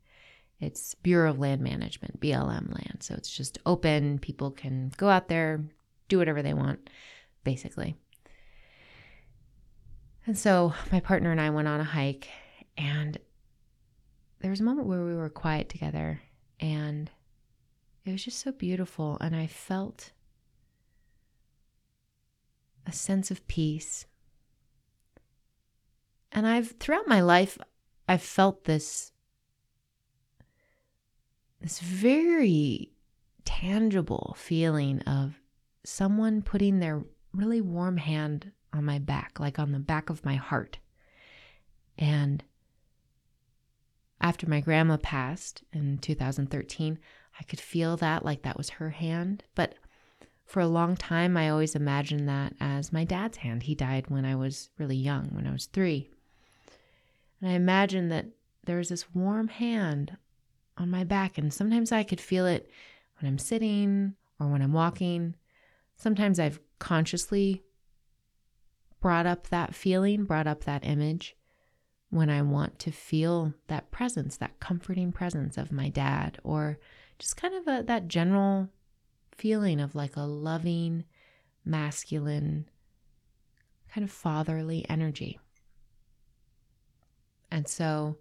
It's 0.60 0.94
Bureau 0.94 1.30
of 1.30 1.38
Land 1.38 1.60
Management, 1.60 2.20
BLM 2.20 2.72
land. 2.72 2.98
So 3.00 3.14
it's 3.14 3.30
just 3.30 3.58
open. 3.66 4.18
People 4.20 4.52
can 4.52 4.92
go 4.96 5.08
out 5.08 5.28
there, 5.28 5.64
do 6.08 6.18
whatever 6.18 6.40
they 6.40 6.54
want, 6.54 6.88
basically. 7.44 7.96
And 10.26 10.38
so 10.38 10.72
my 10.92 11.00
partner 11.00 11.32
and 11.32 11.40
I 11.40 11.50
went 11.50 11.68
on 11.68 11.80
a 11.80 11.84
hike, 11.84 12.28
and 12.76 13.18
there 14.40 14.50
was 14.50 14.60
a 14.60 14.64
moment 14.64 14.86
where 14.86 15.04
we 15.04 15.14
were 15.14 15.30
quiet 15.30 15.68
together, 15.68 16.20
and 16.60 17.10
it 18.04 18.12
was 18.12 18.24
just 18.24 18.40
so 18.40 18.52
beautiful. 18.52 19.16
And 19.20 19.34
I 19.34 19.46
felt 19.46 20.12
a 22.88 22.92
sense 22.92 23.30
of 23.30 23.46
peace. 23.46 24.06
And 26.32 26.46
I've 26.46 26.72
throughout 26.80 27.06
my 27.06 27.20
life 27.20 27.58
I've 28.08 28.22
felt 28.22 28.64
this 28.64 29.12
this 31.60 31.80
very 31.80 32.92
tangible 33.44 34.34
feeling 34.38 35.00
of 35.02 35.40
someone 35.84 36.42
putting 36.42 36.78
their 36.78 37.02
really 37.32 37.60
warm 37.60 37.96
hand 37.96 38.52
on 38.72 38.84
my 38.84 38.98
back, 38.98 39.40
like 39.40 39.58
on 39.58 39.72
the 39.72 39.78
back 39.78 40.08
of 40.08 40.24
my 40.24 40.36
heart. 40.36 40.78
And 41.98 42.44
after 44.20 44.48
my 44.48 44.60
grandma 44.60 44.98
passed 44.98 45.64
in 45.72 45.98
2013, 45.98 46.98
I 47.38 47.42
could 47.44 47.60
feel 47.60 47.96
that 47.96 48.24
like 48.24 48.42
that 48.42 48.56
was 48.56 48.70
her 48.70 48.90
hand. 48.90 49.42
But 49.54 49.74
for 50.48 50.60
a 50.60 50.66
long 50.66 50.96
time, 50.96 51.36
I 51.36 51.50
always 51.50 51.74
imagined 51.74 52.26
that 52.26 52.54
as 52.58 52.90
my 52.90 53.04
dad's 53.04 53.36
hand. 53.36 53.64
He 53.64 53.74
died 53.74 54.06
when 54.08 54.24
I 54.24 54.34
was 54.34 54.70
really 54.78 54.96
young, 54.96 55.28
when 55.32 55.46
I 55.46 55.52
was 55.52 55.66
three. 55.66 56.08
And 57.40 57.50
I 57.50 57.52
imagined 57.52 58.10
that 58.10 58.28
there 58.64 58.78
was 58.78 58.88
this 58.88 59.14
warm 59.14 59.48
hand 59.48 60.16
on 60.78 60.90
my 60.90 61.04
back, 61.04 61.36
and 61.36 61.52
sometimes 61.52 61.92
I 61.92 62.02
could 62.02 62.20
feel 62.20 62.46
it 62.46 62.70
when 63.20 63.28
I'm 63.28 63.38
sitting 63.38 64.14
or 64.40 64.48
when 64.48 64.62
I'm 64.62 64.72
walking. 64.72 65.34
Sometimes 65.96 66.40
I've 66.40 66.60
consciously 66.78 67.62
brought 69.00 69.26
up 69.26 69.48
that 69.48 69.74
feeling, 69.74 70.24
brought 70.24 70.46
up 70.46 70.64
that 70.64 70.84
image 70.84 71.36
when 72.08 72.30
I 72.30 72.40
want 72.40 72.78
to 72.78 72.90
feel 72.90 73.52
that 73.66 73.90
presence, 73.90 74.38
that 74.38 74.60
comforting 74.60 75.12
presence 75.12 75.58
of 75.58 75.70
my 75.70 75.90
dad, 75.90 76.38
or 76.42 76.78
just 77.18 77.36
kind 77.36 77.54
of 77.54 77.66
a, 77.66 77.82
that 77.82 78.08
general 78.08 78.70
feeling 79.38 79.80
of 79.80 79.94
like 79.94 80.16
a 80.16 80.22
loving, 80.22 81.04
masculine, 81.64 82.68
kind 83.92 84.04
of 84.04 84.10
fatherly 84.10 84.84
energy. 84.88 85.38
And 87.50 87.66
so 87.66 88.18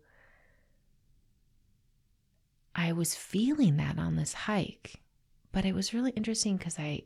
I 2.75 2.93
was 2.93 3.15
feeling 3.15 3.77
that 3.77 3.97
on 3.97 4.15
this 4.15 4.33
hike, 4.33 5.01
but 5.51 5.65
it 5.65 5.73
was 5.73 5.93
really 5.93 6.11
interesting 6.11 6.55
because 6.57 6.77
I 6.79 7.03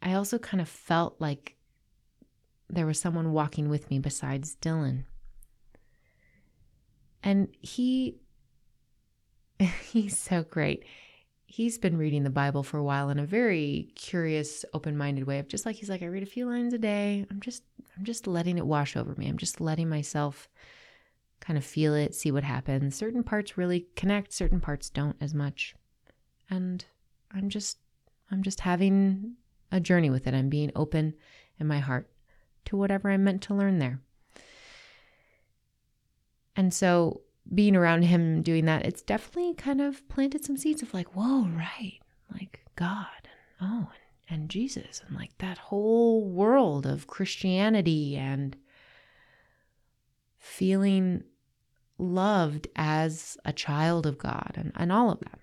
I 0.00 0.14
also 0.14 0.38
kind 0.38 0.60
of 0.62 0.68
felt 0.68 1.16
like 1.20 1.56
there 2.70 2.86
was 2.86 2.98
someone 2.98 3.32
walking 3.32 3.68
with 3.68 3.90
me 3.90 3.98
besides 3.98 4.56
Dylan. 4.62 5.04
And 7.22 7.48
he 7.60 8.16
he's 9.58 10.16
so 10.16 10.44
great 10.44 10.84
he's 11.50 11.78
been 11.78 11.96
reading 11.96 12.22
the 12.22 12.30
Bible 12.30 12.62
for 12.62 12.78
a 12.78 12.84
while 12.84 13.10
in 13.10 13.18
a 13.18 13.26
very 13.26 13.90
curious, 13.96 14.64
open-minded 14.72 15.26
way 15.26 15.40
of 15.40 15.48
just 15.48 15.66
like 15.66 15.74
he's 15.74 15.90
like 15.90 16.00
I 16.00 16.06
read 16.06 16.22
a 16.22 16.26
few 16.26 16.46
lines 16.46 16.72
a 16.72 16.78
day. 16.78 17.26
I'm 17.28 17.40
just 17.40 17.64
I'm 17.98 18.04
just 18.04 18.28
letting 18.28 18.56
it 18.56 18.64
wash 18.64 18.96
over 18.96 19.16
me. 19.16 19.28
I'm 19.28 19.36
just 19.36 19.60
letting 19.60 19.88
myself 19.88 20.48
kind 21.40 21.58
of 21.58 21.64
feel 21.64 21.92
it, 21.92 22.14
see 22.14 22.30
what 22.30 22.44
happens. 22.44 22.94
Certain 22.94 23.24
parts 23.24 23.58
really 23.58 23.88
connect, 23.96 24.32
certain 24.32 24.60
parts 24.60 24.90
don't 24.90 25.16
as 25.20 25.34
much. 25.34 25.74
And 26.48 26.84
I'm 27.32 27.48
just 27.48 27.78
I'm 28.30 28.44
just 28.44 28.60
having 28.60 29.34
a 29.72 29.80
journey 29.80 30.08
with 30.08 30.28
it. 30.28 30.34
I'm 30.34 30.50
being 30.50 30.70
open 30.76 31.14
in 31.58 31.66
my 31.66 31.80
heart 31.80 32.08
to 32.66 32.76
whatever 32.76 33.10
I'm 33.10 33.24
meant 33.24 33.42
to 33.42 33.54
learn 33.54 33.80
there. 33.80 33.98
And 36.54 36.72
so 36.72 37.22
being 37.52 37.76
around 37.76 38.02
him 38.02 38.42
doing 38.42 38.64
that, 38.66 38.84
it's 38.84 39.02
definitely 39.02 39.54
kind 39.54 39.80
of 39.80 40.06
planted 40.08 40.44
some 40.44 40.56
seeds 40.56 40.82
of 40.82 40.94
like, 40.94 41.14
whoa, 41.16 41.48
right, 41.48 41.98
like 42.32 42.64
God, 42.76 43.06
and 43.60 43.70
oh, 43.70 43.90
and, 44.28 44.40
and 44.40 44.50
Jesus, 44.50 45.02
and 45.06 45.16
like 45.16 45.36
that 45.38 45.58
whole 45.58 46.24
world 46.28 46.86
of 46.86 47.06
Christianity 47.06 48.16
and 48.16 48.56
feeling 50.38 51.24
loved 51.98 52.66
as 52.76 53.36
a 53.44 53.52
child 53.52 54.06
of 54.06 54.18
God 54.18 54.52
and, 54.56 54.72
and 54.76 54.90
all 54.90 55.10
of 55.10 55.20
that. 55.20 55.38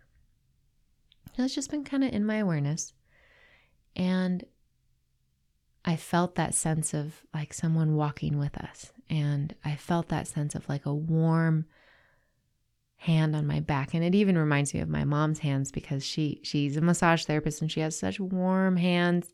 It's 1.38 1.54
just 1.54 1.70
been 1.70 1.84
kind 1.84 2.04
of 2.04 2.12
in 2.12 2.26
my 2.26 2.38
awareness. 2.38 2.94
And 3.96 4.44
I 5.86 5.96
felt 5.96 6.36
that 6.36 6.56
sense 6.56 6.94
of 6.94 7.22
like 7.34 7.54
someone 7.54 7.96
walking 7.96 8.38
with 8.40 8.58
us. 8.58 8.92
And 9.10 9.56
I 9.64 9.76
felt 9.76 10.10
that 10.10 10.28
sense 10.28 10.56
of 10.56 10.68
like 10.68 10.86
a 10.86 10.94
warm, 10.94 11.66
hand 12.98 13.36
on 13.36 13.48
my 13.48 13.60
back. 13.60 13.94
And 13.94 14.04
it 14.04 14.16
even 14.16 14.38
reminds 14.38 14.74
me 14.74 14.80
of 14.80 14.90
my 14.90 15.04
mom's 15.04 15.40
hands 15.40 15.72
because 15.72 16.04
she 16.04 16.42
she's 16.44 16.76
a 16.78 16.82
massage 16.82 17.26
therapist 17.26 17.62
and 17.62 17.72
she 17.72 17.80
has 17.80 17.98
such 17.98 18.20
warm 18.20 18.76
hands. 18.76 19.34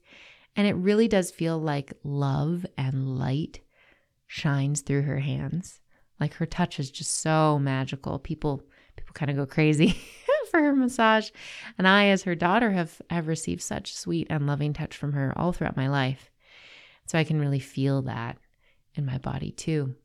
And 0.56 0.68
it 0.68 0.74
really 0.74 1.08
does 1.08 1.32
feel 1.32 1.58
like 1.58 1.94
love 2.04 2.66
and 2.78 3.18
light 3.18 3.62
shines 4.28 4.82
through 4.82 5.04
her 5.04 5.20
hands. 5.20 5.80
Like 6.20 6.34
her 6.36 6.46
touch 6.46 6.80
is 6.80 6.92
just 6.92 7.22
so 7.22 7.58
magical. 7.58 8.20
People 8.20 8.62
people 8.96 9.14
kind 9.14 9.32
of 9.32 9.38
go 9.38 9.46
crazy 9.46 9.98
for 10.52 10.60
her 10.60 10.76
massage. 10.76 11.32
And 11.78 11.88
i 11.88 12.08
as 12.08 12.24
her 12.24 12.36
daughter 12.36 12.72
have 12.72 13.02
have 13.10 13.28
received 13.28 13.62
such 13.62 13.96
sweet 13.96 14.28
and 14.30 14.46
loving 14.46 14.74
touch 14.74 14.96
from 14.96 15.14
her 15.14 15.34
all 15.38 15.54
throughout 15.54 15.78
my 15.78 15.88
life. 15.88 16.30
So 17.06 17.18
i 17.18 17.24
can 17.24 17.40
really 17.40 17.60
feel 17.60 18.04
that 18.04 18.38
in 18.96 19.06
my 19.06 19.18
body 19.18 19.52
too 19.52 19.96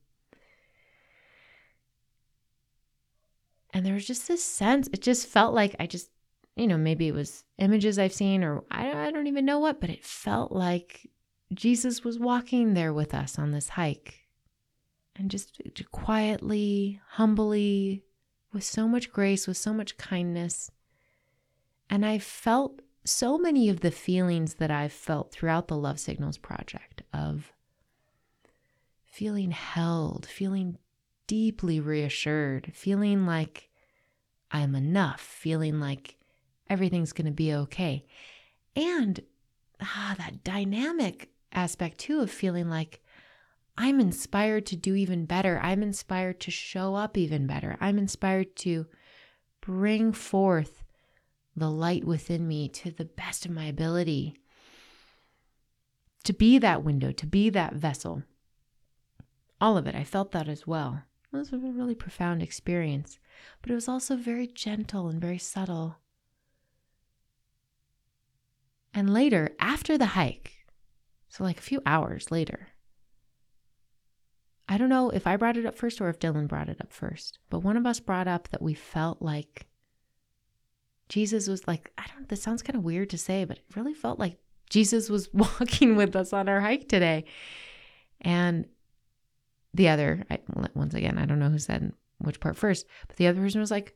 And 3.78 3.86
there 3.86 3.94
was 3.94 4.08
just 4.08 4.26
this 4.26 4.44
sense, 4.44 4.88
it 4.92 5.00
just 5.00 5.28
felt 5.28 5.54
like 5.54 5.76
I 5.78 5.86
just, 5.86 6.10
you 6.56 6.66
know, 6.66 6.76
maybe 6.76 7.06
it 7.06 7.14
was 7.14 7.44
images 7.58 7.96
I've 7.96 8.12
seen 8.12 8.42
or 8.42 8.64
I, 8.72 9.06
I 9.06 9.12
don't 9.12 9.28
even 9.28 9.44
know 9.44 9.60
what, 9.60 9.80
but 9.80 9.88
it 9.88 10.04
felt 10.04 10.50
like 10.50 11.08
Jesus 11.54 12.02
was 12.02 12.18
walking 12.18 12.74
there 12.74 12.92
with 12.92 13.14
us 13.14 13.38
on 13.38 13.52
this 13.52 13.68
hike 13.68 14.26
and 15.14 15.30
just 15.30 15.62
quietly, 15.92 17.00
humbly, 17.10 18.02
with 18.52 18.64
so 18.64 18.88
much 18.88 19.12
grace, 19.12 19.46
with 19.46 19.56
so 19.56 19.72
much 19.72 19.96
kindness. 19.96 20.72
And 21.88 22.04
I 22.04 22.18
felt 22.18 22.82
so 23.04 23.38
many 23.38 23.68
of 23.68 23.78
the 23.78 23.92
feelings 23.92 24.54
that 24.54 24.72
I've 24.72 24.92
felt 24.92 25.30
throughout 25.30 25.68
the 25.68 25.76
Love 25.76 26.00
Signals 26.00 26.36
project 26.36 27.02
of 27.12 27.52
feeling 29.04 29.52
held, 29.52 30.26
feeling 30.26 30.78
deeply 31.28 31.78
reassured, 31.78 32.72
feeling 32.74 33.24
like 33.24 33.67
I'm 34.50 34.74
enough, 34.74 35.20
feeling 35.20 35.80
like 35.80 36.16
everything's 36.68 37.12
going 37.12 37.26
to 37.26 37.32
be 37.32 37.52
okay. 37.52 38.04
And 38.74 39.20
ah, 39.80 40.14
that 40.18 40.44
dynamic 40.44 41.30
aspect 41.52 41.98
too 41.98 42.20
of 42.20 42.30
feeling 42.30 42.68
like 42.68 43.02
I'm 43.76 44.00
inspired 44.00 44.66
to 44.66 44.76
do 44.76 44.94
even 44.94 45.24
better. 45.24 45.60
I'm 45.62 45.82
inspired 45.82 46.40
to 46.40 46.50
show 46.50 46.94
up 46.94 47.16
even 47.16 47.46
better. 47.46 47.76
I'm 47.80 47.98
inspired 47.98 48.56
to 48.56 48.86
bring 49.60 50.12
forth 50.12 50.82
the 51.54 51.70
light 51.70 52.04
within 52.04 52.46
me 52.46 52.68
to 52.68 52.90
the 52.90 53.04
best 53.04 53.44
of 53.44 53.52
my 53.52 53.66
ability, 53.66 54.36
to 56.24 56.32
be 56.32 56.58
that 56.58 56.84
window, 56.84 57.12
to 57.12 57.26
be 57.26 57.50
that 57.50 57.74
vessel. 57.74 58.22
All 59.60 59.76
of 59.76 59.86
it, 59.86 59.94
I 59.94 60.04
felt 60.04 60.32
that 60.32 60.48
as 60.48 60.66
well. 60.66 61.02
It 61.32 61.36
was 61.36 61.52
a 61.52 61.58
really 61.58 61.94
profound 61.94 62.42
experience, 62.42 63.18
but 63.60 63.70
it 63.70 63.74
was 63.74 63.88
also 63.88 64.16
very 64.16 64.46
gentle 64.46 65.08
and 65.08 65.20
very 65.20 65.38
subtle. 65.38 65.96
And 68.94 69.12
later, 69.12 69.50
after 69.60 69.98
the 69.98 70.06
hike, 70.06 70.66
so 71.28 71.44
like 71.44 71.58
a 71.58 71.62
few 71.62 71.82
hours 71.84 72.30
later, 72.30 72.68
I 74.68 74.78
don't 74.78 74.88
know 74.88 75.10
if 75.10 75.26
I 75.26 75.36
brought 75.36 75.56
it 75.56 75.66
up 75.66 75.76
first 75.76 76.00
or 76.00 76.08
if 76.08 76.18
Dylan 76.18 76.48
brought 76.48 76.68
it 76.68 76.80
up 76.80 76.92
first, 76.92 77.38
but 77.50 77.60
one 77.60 77.76
of 77.76 77.86
us 77.86 78.00
brought 78.00 78.28
up 78.28 78.48
that 78.48 78.62
we 78.62 78.74
felt 78.74 79.20
like 79.22 79.66
Jesus 81.08 81.48
was 81.48 81.66
like, 81.66 81.90
I 81.96 82.04
don't, 82.14 82.28
this 82.28 82.42
sounds 82.42 82.62
kind 82.62 82.76
of 82.76 82.84
weird 82.84 83.10
to 83.10 83.18
say, 83.18 83.44
but 83.44 83.58
it 83.58 83.64
really 83.76 83.94
felt 83.94 84.18
like 84.18 84.38
Jesus 84.68 85.08
was 85.08 85.28
walking 85.32 85.96
with 85.96 86.16
us 86.16 86.32
on 86.32 86.48
our 86.48 86.60
hike 86.60 86.88
today. 86.88 87.24
And 88.20 88.66
the 89.74 89.88
other, 89.88 90.24
I, 90.30 90.38
once 90.74 90.94
again, 90.94 91.18
I 91.18 91.26
don't 91.26 91.38
know 91.38 91.50
who 91.50 91.58
said 91.58 91.92
which 92.18 92.40
part 92.40 92.56
first, 92.56 92.86
but 93.06 93.16
the 93.16 93.26
other 93.26 93.40
person 93.40 93.60
was 93.60 93.70
like, 93.70 93.94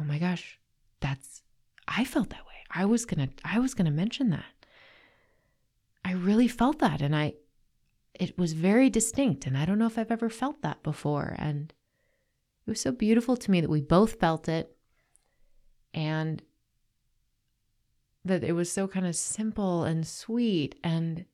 oh 0.00 0.04
my 0.04 0.18
gosh, 0.18 0.58
that's, 1.00 1.42
I 1.88 2.04
felt 2.04 2.30
that 2.30 2.46
way. 2.46 2.54
I 2.70 2.84
was 2.84 3.04
going 3.04 3.28
to, 3.28 3.34
I 3.44 3.58
was 3.58 3.74
going 3.74 3.86
to 3.86 3.90
mention 3.90 4.30
that. 4.30 4.44
I 6.04 6.12
really 6.12 6.48
felt 6.48 6.78
that. 6.78 7.02
And 7.02 7.14
I, 7.14 7.34
it 8.14 8.38
was 8.38 8.52
very 8.52 8.88
distinct. 8.88 9.46
And 9.46 9.58
I 9.58 9.64
don't 9.64 9.78
know 9.78 9.86
if 9.86 9.98
I've 9.98 10.10
ever 10.10 10.30
felt 10.30 10.62
that 10.62 10.82
before. 10.82 11.34
And 11.38 11.72
it 12.66 12.70
was 12.70 12.80
so 12.80 12.92
beautiful 12.92 13.36
to 13.36 13.50
me 13.50 13.60
that 13.60 13.70
we 13.70 13.80
both 13.80 14.20
felt 14.20 14.48
it 14.48 14.76
and 15.92 16.42
that 18.24 18.44
it 18.44 18.52
was 18.52 18.70
so 18.70 18.86
kind 18.86 19.06
of 19.06 19.16
simple 19.16 19.84
and 19.84 20.06
sweet 20.06 20.76
and 20.84 21.24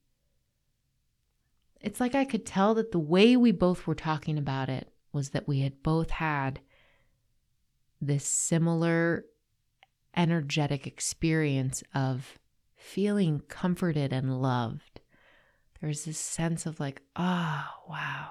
it's 1.80 2.00
like 2.00 2.14
I 2.14 2.24
could 2.24 2.46
tell 2.46 2.74
that 2.74 2.92
the 2.92 2.98
way 2.98 3.36
we 3.36 3.52
both 3.52 3.86
were 3.86 3.94
talking 3.94 4.38
about 4.38 4.68
it 4.68 4.92
was 5.12 5.30
that 5.30 5.48
we 5.48 5.60
had 5.60 5.82
both 5.82 6.10
had 6.10 6.60
this 8.00 8.24
similar 8.24 9.24
energetic 10.16 10.86
experience 10.86 11.82
of 11.94 12.38
feeling 12.74 13.42
comforted 13.48 14.12
and 14.12 14.40
loved. 14.40 15.00
There's 15.80 16.04
this 16.04 16.18
sense 16.18 16.66
of 16.66 16.80
like, 16.80 17.02
ah, 17.16 17.74
oh, 17.78 17.90
wow. 17.90 18.30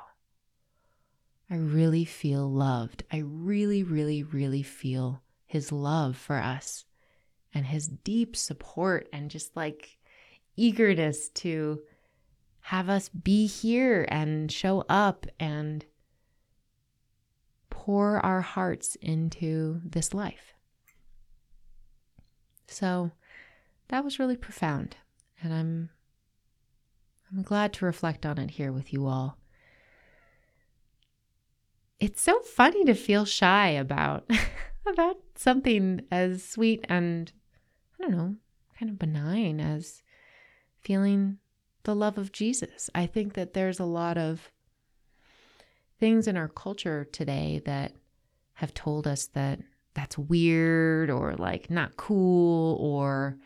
I 1.49 1.55
really 1.55 2.05
feel 2.05 2.49
loved. 2.51 3.03
I 3.11 3.19
really, 3.19 3.83
really, 3.83 4.23
really 4.23 4.63
feel 4.63 5.21
his 5.45 5.71
love 5.71 6.17
for 6.17 6.37
us 6.37 6.85
and 7.53 7.65
his 7.65 7.87
deep 7.87 8.35
support 8.35 9.07
and 9.13 9.29
just 9.29 9.55
like 9.55 9.97
eagerness 10.55 11.29
to 11.29 11.81
have 12.65 12.89
us 12.89 13.09
be 13.09 13.45
here 13.45 14.07
and 14.09 14.51
show 14.51 14.83
up 14.89 15.27
and 15.39 15.85
pour 17.69 18.17
our 18.25 18.41
hearts 18.41 18.95
into 19.03 19.79
this 19.85 20.15
life. 20.15 20.55
So 22.65 23.11
that 23.89 24.03
was 24.03 24.17
really 24.17 24.35
profound 24.35 24.95
and 25.43 25.53
I'm 25.53 25.89
I'm 27.31 27.43
glad 27.43 27.71
to 27.73 27.85
reflect 27.85 28.25
on 28.25 28.39
it 28.39 28.49
here 28.49 28.71
with 28.71 28.91
you 28.91 29.05
all. 29.05 29.37
It's 31.99 32.21
so 32.23 32.39
funny 32.39 32.83
to 32.85 32.95
feel 32.95 33.25
shy 33.25 33.69
about 33.69 34.27
about 34.87 35.17
something 35.35 36.01
as 36.09 36.43
sweet 36.43 36.83
and, 36.89 37.31
I 37.99 38.03
don't 38.03 38.17
know, 38.17 38.35
kind 38.79 38.89
of 38.89 38.97
benign 38.97 39.59
as 39.59 40.01
feeling 40.81 41.37
the 41.85 41.95
love 41.95 42.17
of 42.17 42.31
Jesus. 42.31 42.89
I 42.93 43.05
think 43.05 43.33
that 43.33 43.53
there's 43.53 43.79
a 43.79 43.85
lot 43.85 44.17
of 44.17 44.51
things 45.99 46.27
in 46.27 46.35
our 46.35 46.49
culture 46.49 47.05
today 47.11 47.61
that 47.65 47.93
have 48.55 48.73
told 48.73 49.07
us 49.07 49.27
that 49.27 49.59
that's 49.93 50.17
weird 50.17 51.09
or 51.09 51.35
like 51.35 51.69
not 51.69 51.95
cool 51.95 52.75
or 52.81 53.37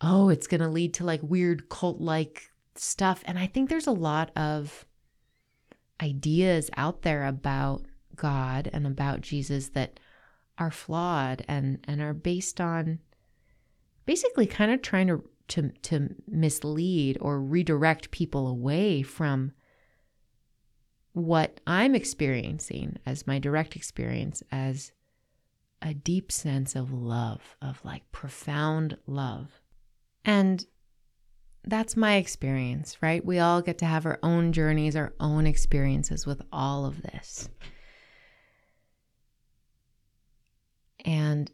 oh 0.00 0.28
it's 0.28 0.46
going 0.46 0.60
to 0.60 0.68
lead 0.68 0.94
to 0.94 1.04
like 1.04 1.20
weird 1.22 1.68
cult 1.68 2.00
like 2.00 2.50
stuff 2.74 3.22
and 3.26 3.38
i 3.38 3.46
think 3.46 3.68
there's 3.68 3.86
a 3.86 3.92
lot 3.92 4.30
of 4.36 4.84
ideas 6.02 6.70
out 6.76 7.02
there 7.02 7.26
about 7.26 7.82
god 8.16 8.68
and 8.72 8.86
about 8.86 9.22
jesus 9.22 9.70
that 9.70 9.98
are 10.58 10.70
flawed 10.70 11.42
and 11.48 11.82
and 11.84 12.00
are 12.00 12.14
based 12.14 12.60
on 12.60 12.98
basically 14.04 14.46
kind 14.46 14.70
of 14.70 14.82
trying 14.82 15.06
to 15.06 15.22
to 15.50 15.70
to 15.82 16.14
mislead 16.26 17.18
or 17.20 17.40
redirect 17.40 18.10
people 18.10 18.48
away 18.48 19.02
from 19.02 19.52
what 21.12 21.60
I'm 21.66 21.94
experiencing 21.94 22.98
as 23.04 23.26
my 23.26 23.38
direct 23.38 23.76
experience 23.76 24.42
as 24.50 24.92
a 25.82 25.94
deep 25.94 26.30
sense 26.30 26.76
of 26.76 26.92
love, 26.92 27.56
of 27.60 27.84
like 27.84 28.10
profound 28.12 28.96
love. 29.06 29.60
And 30.24 30.64
that's 31.64 31.96
my 31.96 32.16
experience, 32.16 32.96
right? 33.02 33.24
We 33.24 33.38
all 33.38 33.60
get 33.62 33.78
to 33.78 33.86
have 33.86 34.06
our 34.06 34.18
own 34.22 34.52
journeys, 34.52 34.96
our 34.96 35.12
own 35.20 35.46
experiences 35.46 36.26
with 36.26 36.42
all 36.52 36.86
of 36.86 37.02
this. 37.02 37.48
And 41.04 41.50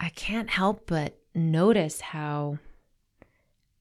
I 0.00 0.10
can't 0.10 0.50
help 0.50 0.86
but 0.86 1.18
notice 1.34 2.00
how, 2.00 2.58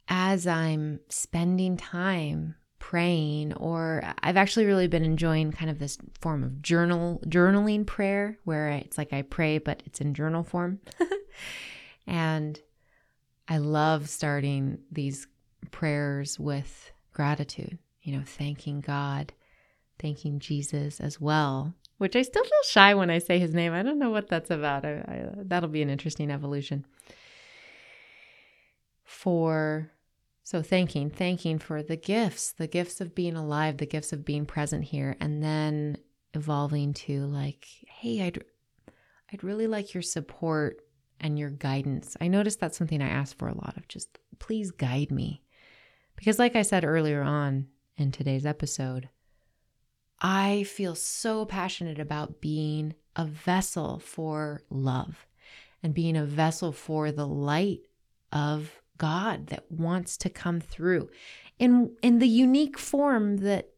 as 0.07 0.47
I'm 0.47 0.99
spending 1.09 1.77
time 1.77 2.55
praying, 2.79 3.53
or 3.53 4.03
I've 4.21 4.37
actually 4.37 4.65
really 4.65 4.87
been 4.87 5.03
enjoying 5.03 5.51
kind 5.51 5.69
of 5.69 5.79
this 5.79 5.97
form 6.19 6.43
of 6.43 6.61
journal 6.61 7.21
journaling 7.25 7.85
prayer 7.85 8.37
where 8.43 8.69
it's 8.69 8.97
like 8.97 9.13
I 9.13 9.23
pray, 9.23 9.57
but 9.57 9.83
it's 9.85 10.01
in 10.01 10.13
journal 10.13 10.43
form. 10.43 10.79
and 12.07 12.59
I 13.47 13.57
love 13.57 14.09
starting 14.09 14.79
these 14.91 15.27
prayers 15.71 16.39
with 16.39 16.91
gratitude, 17.13 17.77
you 18.01 18.15
know, 18.15 18.23
thanking 18.25 18.81
God, 18.81 19.33
thanking 19.99 20.39
Jesus 20.39 20.99
as 20.99 21.19
well 21.19 21.73
which 21.97 22.15
I 22.15 22.21
still 22.21 22.43
feel 22.43 22.63
shy 22.65 22.93
when 22.93 23.09
I 23.09 23.17
say 23.17 23.39
his 23.39 23.53
name. 23.53 23.73
I 23.73 23.83
don't 23.83 23.99
know 23.99 24.11
what 24.11 24.27
that's 24.27 24.51
about. 24.51 24.85
I, 24.85 24.97
I, 25.07 25.29
that'll 25.35 25.69
be 25.69 25.81
an 25.81 25.89
interesting 25.89 26.29
evolution. 26.29 26.85
For 29.03 29.91
so 30.47 30.61
thanking, 30.61 31.09
thanking 31.09 31.59
for 31.59 31.83
the 31.83 31.97
gifts, 31.97 32.53
the 32.53 32.67
gifts 32.67 33.01
of 33.01 33.13
being 33.13 33.35
alive, 33.35 33.75
the 33.75 33.85
gifts 33.85 34.13
of 34.13 34.23
being 34.23 34.45
present 34.45 34.85
here, 34.85 35.17
and 35.19 35.43
then 35.43 35.97
evolving 36.33 36.93
to 36.93 37.25
like, 37.25 37.67
hey, 37.85 38.21
I'd 38.21 38.41
I'd 39.29 39.43
really 39.43 39.67
like 39.67 39.93
your 39.93 40.03
support 40.03 40.77
and 41.19 41.37
your 41.37 41.49
guidance. 41.49 42.15
I 42.21 42.29
noticed 42.29 42.61
that's 42.61 42.77
something 42.77 43.01
I 43.01 43.09
ask 43.09 43.37
for 43.37 43.49
a 43.49 43.57
lot 43.57 43.75
of 43.75 43.89
just 43.89 44.19
please 44.39 44.71
guide 44.71 45.11
me. 45.11 45.43
Because 46.15 46.39
like 46.39 46.55
I 46.55 46.61
said 46.61 46.85
earlier 46.85 47.23
on 47.23 47.67
in 47.97 48.13
today's 48.13 48.45
episode, 48.45 49.09
I 50.21 50.63
feel 50.63 50.95
so 50.95 51.43
passionate 51.43 51.99
about 51.99 52.39
being 52.39 52.95
a 53.17 53.25
vessel 53.25 53.99
for 53.99 54.61
love 54.69 55.27
and 55.83 55.93
being 55.93 56.15
a 56.15 56.23
vessel 56.23 56.71
for 56.71 57.11
the 57.11 57.27
light 57.27 57.81
of 58.31 58.71
God 58.97 59.47
that 59.47 59.71
wants 59.71 60.17
to 60.17 60.29
come 60.29 60.59
through 60.59 61.09
in 61.59 61.95
in 62.01 62.19
the 62.19 62.27
unique 62.27 62.77
form 62.77 63.37
that 63.37 63.69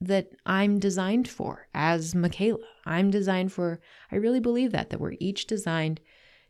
that 0.00 0.30
I'm 0.46 0.78
designed 0.78 1.28
for 1.28 1.68
as 1.74 2.14
Michaela. 2.14 2.64
I'm 2.86 3.10
designed 3.10 3.52
for, 3.52 3.80
I 4.12 4.16
really 4.16 4.40
believe 4.40 4.72
that, 4.72 4.90
that 4.90 5.00
we're 5.00 5.16
each 5.18 5.46
designed 5.46 6.00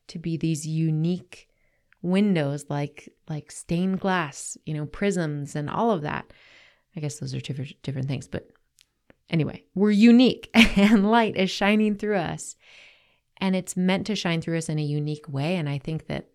to 0.08 0.18
be 0.18 0.36
these 0.36 0.66
unique 0.66 1.48
windows 2.00 2.66
like 2.68 3.08
like 3.28 3.50
stained 3.50 4.00
glass, 4.00 4.56
you 4.64 4.74
know, 4.74 4.86
prisms 4.86 5.56
and 5.56 5.68
all 5.68 5.90
of 5.90 6.02
that. 6.02 6.32
I 6.96 7.00
guess 7.00 7.18
those 7.18 7.34
are 7.34 7.40
different 7.40 7.74
different 7.82 8.08
things, 8.08 8.28
but 8.28 8.48
anyway, 9.28 9.64
we're 9.74 9.90
unique 9.90 10.48
and 10.54 11.10
light 11.10 11.36
is 11.36 11.50
shining 11.50 11.96
through 11.96 12.16
us. 12.16 12.56
And 13.40 13.54
it's 13.54 13.76
meant 13.76 14.06
to 14.06 14.16
shine 14.16 14.40
through 14.40 14.58
us 14.58 14.68
in 14.68 14.78
a 14.78 14.82
unique 14.82 15.28
way 15.28 15.56
and 15.56 15.68
I 15.68 15.78
think 15.78 16.06
that 16.06 16.28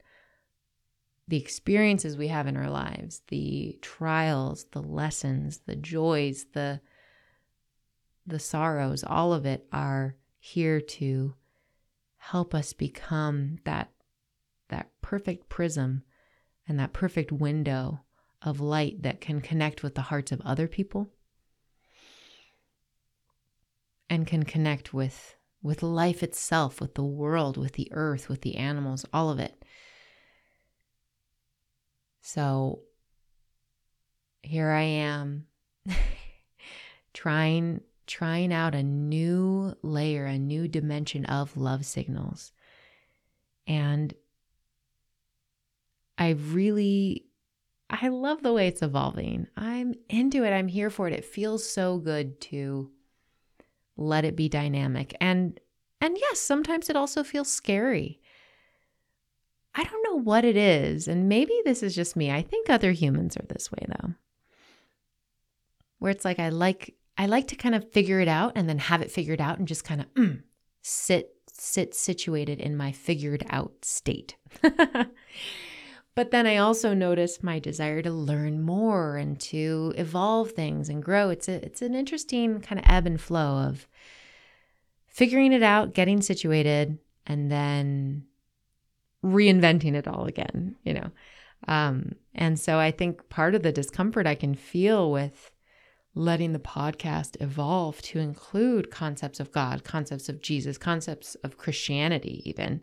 the 1.27 1.37
experiences 1.37 2.17
we 2.17 2.27
have 2.27 2.47
in 2.47 2.57
our 2.57 2.69
lives, 2.69 3.21
the 3.29 3.77
trials, 3.81 4.65
the 4.71 4.81
lessons, 4.81 5.61
the 5.65 5.75
joys, 5.75 6.45
the 6.53 6.81
the 8.25 8.39
sorrows, 8.39 9.03
all 9.03 9.33
of 9.33 9.45
it 9.45 9.65
are 9.73 10.15
here 10.39 10.79
to 10.79 11.33
help 12.17 12.55
us 12.55 12.73
become 12.73 13.57
that 13.65 13.91
that 14.69 14.89
perfect 15.01 15.49
prism 15.49 16.03
and 16.67 16.79
that 16.79 16.93
perfect 16.93 17.31
window 17.31 18.01
of 18.41 18.59
light 18.59 19.03
that 19.03 19.21
can 19.21 19.41
connect 19.41 19.83
with 19.83 19.95
the 19.95 20.01
hearts 20.01 20.31
of 20.31 20.41
other 20.41 20.67
people 20.67 21.09
and 24.09 24.27
can 24.27 24.43
connect 24.43 24.93
with 24.93 25.35
with 25.61 25.81
life 25.81 26.21
itself, 26.21 26.81
with 26.81 26.93
the 26.95 27.03
world, 27.03 27.55
with 27.55 27.73
the 27.73 27.87
earth, 27.93 28.27
with 28.27 28.41
the 28.41 28.55
animals, 28.57 29.05
all 29.13 29.29
of 29.29 29.39
it. 29.39 29.63
So 32.23 32.79
here 34.41 34.71
I 34.71 34.81
am 34.81 35.45
trying 37.13 37.81
trying 38.07 38.53
out 38.53 38.75
a 38.75 38.81
new 38.81 39.75
layer, 39.83 40.25
a 40.25 40.39
new 40.39 40.67
dimension 40.67 41.25
of 41.25 41.55
love 41.55 41.85
signals. 41.85 42.53
And 43.67 44.13
I 46.17 46.31
really 46.31 47.25
I 47.89 48.07
love 48.07 48.41
the 48.41 48.53
way 48.53 48.67
it's 48.67 48.81
evolving. 48.81 49.47
I'm 49.57 49.93
into 50.09 50.45
it. 50.45 50.51
I'm 50.51 50.69
here 50.69 50.89
for 50.89 51.07
it. 51.07 51.13
It 51.13 51.25
feels 51.25 51.69
so 51.69 51.97
good 51.97 52.39
to 52.41 52.89
let 53.97 54.23
it 54.23 54.37
be 54.37 54.47
dynamic. 54.47 55.13
And 55.19 55.59
and 55.99 56.17
yes, 56.17 56.39
sometimes 56.39 56.89
it 56.89 56.95
also 56.95 57.21
feels 57.21 57.51
scary. 57.51 58.21
I 59.75 59.83
don't 59.83 60.03
know 60.03 60.19
what 60.21 60.45
it 60.45 60.55
is, 60.55 61.07
and 61.07 61.27
maybe 61.27 61.59
this 61.65 61.81
is 61.81 61.95
just 61.95 62.15
me. 62.15 62.31
I 62.31 62.41
think 62.41 62.69
other 62.69 62.91
humans 62.91 63.35
are 63.37 63.45
this 63.47 63.71
way 63.71 63.85
though. 63.87 64.13
Where 65.99 66.11
it's 66.11 66.25
like 66.25 66.39
I 66.39 66.49
like 66.49 66.95
I 67.17 67.25
like 67.25 67.47
to 67.49 67.55
kind 67.55 67.75
of 67.75 67.91
figure 67.91 68.19
it 68.19 68.27
out 68.27 68.53
and 68.55 68.67
then 68.67 68.79
have 68.79 69.01
it 69.01 69.11
figured 69.11 69.41
out 69.41 69.59
and 69.59 69.67
just 69.67 69.83
kind 69.83 70.01
of 70.01 70.13
mm, 70.13 70.43
sit 70.81 71.31
sit 71.51 71.95
situated 71.95 72.59
in 72.59 72.75
my 72.75 72.91
figured 72.91 73.45
out 73.49 73.73
state. 73.83 74.35
but 76.15 76.31
then 76.31 76.45
I 76.45 76.57
also 76.57 76.93
notice 76.93 77.43
my 77.43 77.59
desire 77.59 78.01
to 78.01 78.11
learn 78.11 78.61
more 78.61 79.17
and 79.17 79.39
to 79.41 79.93
evolve 79.95 80.51
things 80.51 80.89
and 80.89 81.03
grow. 81.03 81.29
It's 81.29 81.47
a 81.47 81.63
it's 81.65 81.81
an 81.81 81.95
interesting 81.95 82.61
kind 82.61 82.79
of 82.79 82.85
ebb 82.87 83.07
and 83.07 83.19
flow 83.21 83.57
of 83.57 83.87
figuring 85.07 85.53
it 85.53 85.63
out, 85.63 85.93
getting 85.93 86.21
situated, 86.21 86.97
and 87.25 87.51
then 87.51 88.25
reinventing 89.23 89.95
it 89.95 90.07
all 90.07 90.25
again, 90.25 90.75
you 90.83 90.93
know. 90.93 91.09
Um, 91.67 92.15
and 92.35 92.59
so 92.59 92.77
I 92.79 92.91
think 92.91 93.29
part 93.29 93.55
of 93.55 93.63
the 93.63 93.71
discomfort 93.71 94.27
I 94.27 94.35
can 94.35 94.53
feel 94.53 95.11
with 95.11 95.51
letting 96.15 96.53
the 96.53 96.59
podcast 96.59 97.41
evolve 97.41 98.01
to 98.01 98.19
include 98.19 98.91
concepts 98.91 99.39
of 99.39 99.51
God, 99.51 99.83
concepts 99.83 100.29
of 100.29 100.41
Jesus, 100.41 100.77
concepts 100.77 101.35
of 101.35 101.57
Christianity, 101.57 102.41
even, 102.45 102.81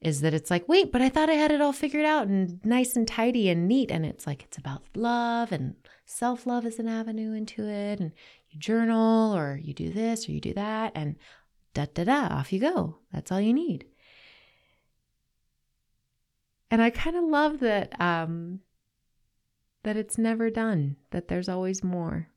is 0.00 0.20
that 0.22 0.34
it's 0.34 0.50
like, 0.50 0.68
wait, 0.68 0.90
but 0.90 1.00
I 1.00 1.08
thought 1.08 1.30
I 1.30 1.34
had 1.34 1.52
it 1.52 1.60
all 1.60 1.72
figured 1.72 2.04
out 2.04 2.26
and 2.26 2.64
nice 2.64 2.96
and 2.96 3.06
tidy 3.06 3.48
and 3.48 3.68
neat. 3.68 3.92
And 3.92 4.04
it's 4.04 4.26
like, 4.26 4.42
it's 4.42 4.58
about 4.58 4.82
love 4.96 5.52
and 5.52 5.76
self 6.04 6.46
love 6.46 6.66
is 6.66 6.80
an 6.80 6.88
avenue 6.88 7.32
into 7.32 7.68
it. 7.68 8.00
And 8.00 8.12
you 8.50 8.58
journal 8.58 9.36
or 9.36 9.60
you 9.62 9.72
do 9.72 9.92
this 9.92 10.28
or 10.28 10.32
you 10.32 10.40
do 10.40 10.54
that. 10.54 10.92
And 10.96 11.16
da 11.74 11.86
da 11.94 12.04
da, 12.04 12.26
off 12.34 12.52
you 12.52 12.58
go. 12.58 12.96
That's 13.12 13.30
all 13.30 13.40
you 13.40 13.52
need. 13.52 13.84
And 16.72 16.80
I 16.80 16.88
kind 16.88 17.16
of 17.16 17.24
love 17.24 17.60
that 17.60 18.00
um, 18.00 18.60
that 19.82 19.98
it's 19.98 20.16
never 20.16 20.48
done, 20.48 20.96
that 21.10 21.28
there's 21.28 21.50
always 21.50 21.84
more. 21.84 22.28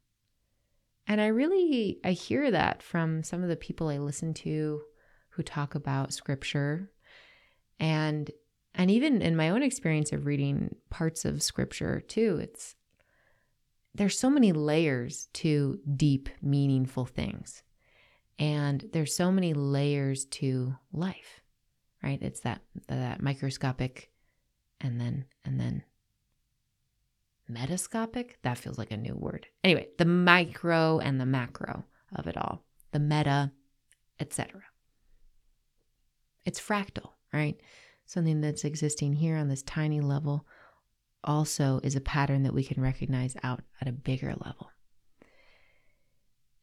And 1.07 1.21
I 1.21 1.27
really 1.27 1.99
I 2.03 2.11
hear 2.11 2.51
that 2.51 2.83
from 2.83 3.23
some 3.23 3.43
of 3.43 3.49
the 3.49 3.55
people 3.55 3.87
I 3.87 3.97
listen 3.97 4.33
to 4.33 4.81
who 5.29 5.41
talk 5.41 5.73
about 5.73 6.11
scripture. 6.11 6.91
And 7.79 8.29
and 8.73 8.91
even 8.91 9.21
in 9.21 9.37
my 9.37 9.51
own 9.51 9.63
experience 9.63 10.11
of 10.11 10.25
reading 10.25 10.75
parts 10.89 11.23
of 11.23 11.41
scripture 11.41 12.01
too 12.01 12.39
it's 12.41 12.75
there's 13.93 14.19
so 14.19 14.29
many 14.29 14.51
layers 14.51 15.29
to 15.35 15.79
deep 15.95 16.27
meaningful 16.41 17.05
things. 17.05 17.63
And 18.37 18.83
there's 18.91 19.15
so 19.15 19.31
many 19.31 19.53
layers 19.53 20.25
to 20.25 20.75
life 20.91 21.41
right? 22.05 22.21
It's 22.21 22.41
that 22.41 22.61
that 22.87 23.21
microscopic 23.21 24.11
and 24.85 24.99
then 25.01 25.25
and 25.43 25.59
then 25.59 25.83
metascopic? 27.51 28.31
That 28.43 28.57
feels 28.57 28.77
like 28.77 28.91
a 28.91 28.97
new 28.97 29.15
word. 29.15 29.47
Anyway 29.63 29.87
the 29.97 30.05
micro 30.05 30.99
and 30.99 31.19
the 31.19 31.25
macro 31.25 31.83
of 32.15 32.27
it 32.27 32.37
all. 32.37 32.63
The 32.91 32.99
meta 32.99 33.51
etc 34.19 34.61
it's 36.45 36.61
fractal 36.61 37.09
right? 37.35 37.59
Something 38.05 38.41
that's 38.41 38.63
existing 38.63 39.13
here 39.13 39.35
on 39.35 39.49
this 39.49 39.61
tiny 39.63 39.99
level 39.99 40.45
also 41.23 41.79
is 41.83 41.95
a 41.95 42.01
pattern 42.01 42.43
that 42.43 42.53
we 42.53 42.63
can 42.63 42.81
recognize 42.81 43.35
out 43.43 43.61
at 43.81 43.87
a 43.87 43.91
bigger 43.91 44.33
level. 44.33 44.69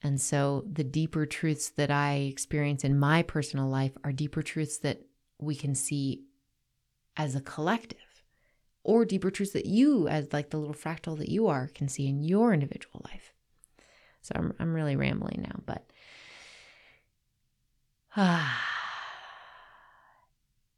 And 0.03 0.21
so 0.21 0.65
the 0.71 0.85
deeper 0.85 1.27
truths 1.27 1.69
that 1.71 1.91
i 1.91 2.15
experience 2.15 2.83
in 2.85 2.99
my 2.99 3.23
personal 3.23 3.69
life 3.69 3.93
are 4.03 4.13
deeper 4.13 4.43
truths 4.43 4.79
that 4.79 5.03
we 5.39 5.55
can 5.55 5.75
see 5.75 6.25
as 7.17 7.35
a 7.35 7.41
collective 7.41 7.99
or 8.85 9.05
deeper 9.05 9.31
truths 9.31 9.53
that 9.53 9.67
you, 9.67 10.09
as 10.09 10.33
like 10.33 10.51
the 10.51 10.57
little 10.57 10.75
fractal 10.75 11.17
that 11.19 11.29
you 11.29 11.47
are, 11.47 11.69
can 11.75 11.89
see 11.89 12.09
in 12.09 12.23
your 12.23 12.53
individual 12.53 13.03
life. 13.05 13.33
So 14.23 14.33
I'm, 14.37 14.55
I'm 14.59 14.75
really 14.75 14.97
rambling 14.97 15.45
now, 15.47 15.61
but 15.67 15.85
ah, 18.17 18.69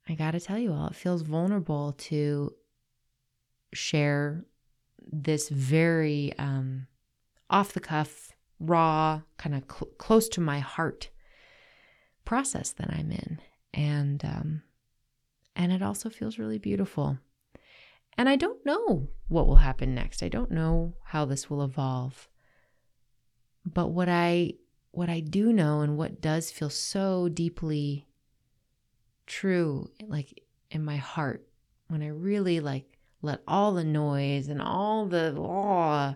I 0.08 0.14
got 0.14 0.32
to 0.32 0.40
tell 0.40 0.58
you 0.58 0.72
all, 0.72 0.88
it 0.88 0.94
feels 0.94 1.22
vulnerable 1.22 1.92
to 1.92 2.52
share 3.72 4.44
this 5.10 5.48
very 5.48 6.34
um, 6.38 6.86
off 7.50 7.72
the 7.72 7.80
cuff, 7.80 8.32
raw, 8.60 9.22
kind 9.36 9.54
of 9.54 9.64
cl- 9.70 9.90
close 9.98 10.28
to 10.30 10.40
my 10.40 10.60
heart 10.60 11.10
process 12.24 12.72
that 12.72 12.90
I'm 12.90 13.10
in, 13.10 13.40
and 13.72 14.24
um, 14.24 14.62
and 15.56 15.72
it 15.72 15.82
also 15.82 16.08
feels 16.08 16.38
really 16.38 16.58
beautiful. 16.58 17.18
And 18.16 18.28
I 18.28 18.36
don't 18.36 18.64
know 18.64 19.08
what 19.28 19.46
will 19.46 19.56
happen 19.56 19.94
next. 19.94 20.22
I 20.22 20.28
don't 20.28 20.50
know 20.50 20.94
how 21.04 21.24
this 21.24 21.50
will 21.50 21.62
evolve. 21.62 22.28
But 23.64 23.88
what 23.88 24.08
I 24.08 24.54
what 24.92 25.08
I 25.08 25.20
do 25.20 25.52
know 25.52 25.80
and 25.80 25.96
what 25.96 26.20
does 26.20 26.52
feel 26.52 26.70
so 26.70 27.28
deeply 27.28 28.06
true 29.26 29.90
like 30.06 30.44
in 30.70 30.84
my 30.84 30.96
heart 30.96 31.48
when 31.88 32.02
I 32.02 32.08
really 32.08 32.60
like 32.60 32.84
let 33.22 33.40
all 33.48 33.72
the 33.72 33.84
noise 33.84 34.48
and 34.48 34.60
all 34.62 35.06
the 35.06 35.34
oh, 35.36 36.14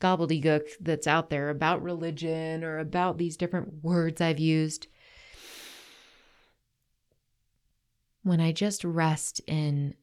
gobbledygook 0.00 0.62
that's 0.80 1.06
out 1.06 1.30
there 1.30 1.50
about 1.50 1.82
religion 1.82 2.64
or 2.64 2.78
about 2.78 3.18
these 3.18 3.36
different 3.36 3.82
words 3.82 4.20
I've 4.20 4.38
used 4.38 4.86
when 8.22 8.40
I 8.40 8.52
just 8.52 8.84
rest 8.84 9.40
in 9.46 9.94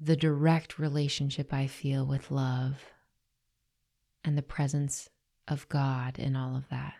the 0.00 0.16
direct 0.16 0.78
relationship 0.78 1.52
I 1.52 1.66
feel 1.66 2.06
with 2.06 2.30
love 2.30 2.86
and 4.24 4.36
the 4.36 4.42
presence 4.42 5.08
of 5.46 5.68
God 5.68 6.18
in 6.18 6.36
all 6.36 6.56
of 6.56 6.68
that, 6.70 6.94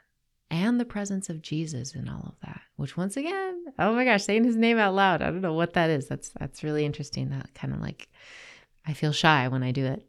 and 0.51 0.79
the 0.79 0.85
presence 0.85 1.31
of 1.31 1.41
Jesus 1.41 1.95
in 1.95 2.09
all 2.09 2.25
of 2.27 2.35
that. 2.43 2.61
Which, 2.77 2.97
once 2.97 3.17
again, 3.17 3.65
oh 3.79 3.95
my 3.95 4.05
gosh, 4.05 4.25
saying 4.25 4.45
his 4.45 4.57
name 4.57 4.79
out 4.79 4.95
loud, 4.95 5.23
I 5.23 5.27
don't 5.27 5.41
know 5.41 5.55
what 5.55 5.75
that 5.75 5.91
is. 5.91 6.09
That's 6.09 6.31
that's 6.39 6.63
really 6.63 6.85
interesting. 6.85 7.31
That 7.31 7.55
kind 7.55 7.73
of 7.73 7.81
like 7.81 8.09
I 8.87 8.93
feel 8.93 9.13
shy 9.13 9.49
when 9.49 9.63
I 9.63 9.71
do 9.71 9.87
it. 9.87 10.07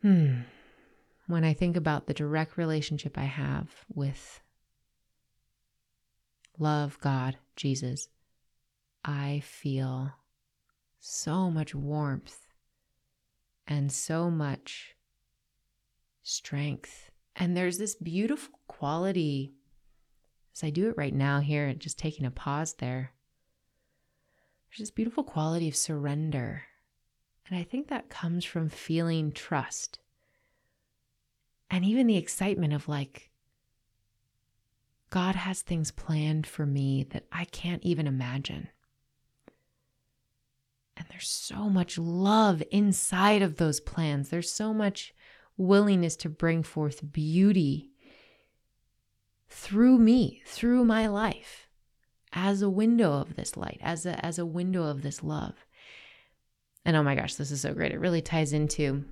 Hmm. 0.00 0.40
When 1.28 1.44
I 1.44 1.54
think 1.54 1.76
about 1.76 2.06
the 2.06 2.14
direct 2.14 2.56
relationship 2.56 3.16
I 3.16 3.24
have 3.24 3.68
with 3.94 4.40
love, 6.58 6.98
God, 7.00 7.36
Jesus, 7.54 8.08
I 9.04 9.42
feel 9.44 10.12
so 11.04 11.50
much 11.50 11.74
warmth 11.74 12.46
and 13.66 13.90
so 13.90 14.30
much 14.30 14.94
strength 16.22 17.10
And 17.34 17.56
there's 17.56 17.78
this 17.78 17.94
beautiful 17.94 18.58
quality, 18.66 19.54
as 20.54 20.62
I 20.62 20.70
do 20.70 20.88
it 20.88 20.96
right 20.96 21.14
now 21.14 21.40
here, 21.40 21.72
just 21.74 21.98
taking 21.98 22.26
a 22.26 22.30
pause 22.30 22.74
there. 22.74 23.12
There's 24.68 24.80
this 24.80 24.90
beautiful 24.90 25.24
quality 25.24 25.68
of 25.68 25.76
surrender. 25.76 26.64
And 27.48 27.58
I 27.58 27.62
think 27.62 27.88
that 27.88 28.10
comes 28.10 28.44
from 28.44 28.68
feeling 28.68 29.32
trust 29.32 29.98
and 31.70 31.84
even 31.86 32.06
the 32.06 32.18
excitement 32.18 32.74
of 32.74 32.86
like, 32.86 33.30
God 35.08 35.34
has 35.34 35.62
things 35.62 35.90
planned 35.90 36.46
for 36.46 36.66
me 36.66 37.04
that 37.10 37.24
I 37.32 37.46
can't 37.46 37.82
even 37.82 38.06
imagine. 38.06 38.68
And 41.02 41.10
there's 41.10 41.28
so 41.28 41.68
much 41.68 41.98
love 41.98 42.62
inside 42.70 43.42
of 43.42 43.56
those 43.56 43.80
plans. 43.80 44.28
There's 44.28 44.52
so 44.52 44.72
much 44.72 45.12
willingness 45.56 46.14
to 46.16 46.28
bring 46.28 46.62
forth 46.62 47.12
beauty 47.12 47.90
through 49.48 49.98
me, 49.98 50.42
through 50.46 50.84
my 50.84 51.08
life, 51.08 51.66
as 52.32 52.62
a 52.62 52.70
window 52.70 53.14
of 53.14 53.34
this 53.34 53.56
light, 53.56 53.80
as 53.82 54.06
a, 54.06 54.24
as 54.24 54.38
a 54.38 54.46
window 54.46 54.84
of 54.84 55.02
this 55.02 55.24
love. 55.24 55.66
And 56.84 56.96
oh 56.96 57.02
my 57.02 57.16
gosh, 57.16 57.34
this 57.34 57.50
is 57.50 57.62
so 57.62 57.74
great. 57.74 57.90
It 57.90 57.98
really 57.98 58.22
ties 58.22 58.52
into 58.52 59.04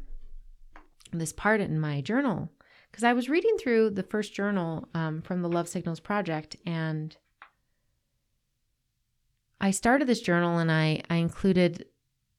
this 1.12 1.32
part 1.32 1.60
in 1.60 1.80
my 1.80 2.02
journal 2.02 2.52
because 2.92 3.02
I 3.02 3.14
was 3.14 3.28
reading 3.28 3.56
through 3.58 3.90
the 3.90 4.04
first 4.04 4.32
journal 4.32 4.88
um, 4.94 5.22
from 5.22 5.42
the 5.42 5.48
Love 5.48 5.66
Signals 5.68 5.98
Project 5.98 6.54
and 6.64 7.16
I 9.60 9.70
started 9.72 10.06
this 10.06 10.20
journal 10.20 10.58
and 10.58 10.72
I, 10.72 11.02
I 11.10 11.16
included, 11.16 11.86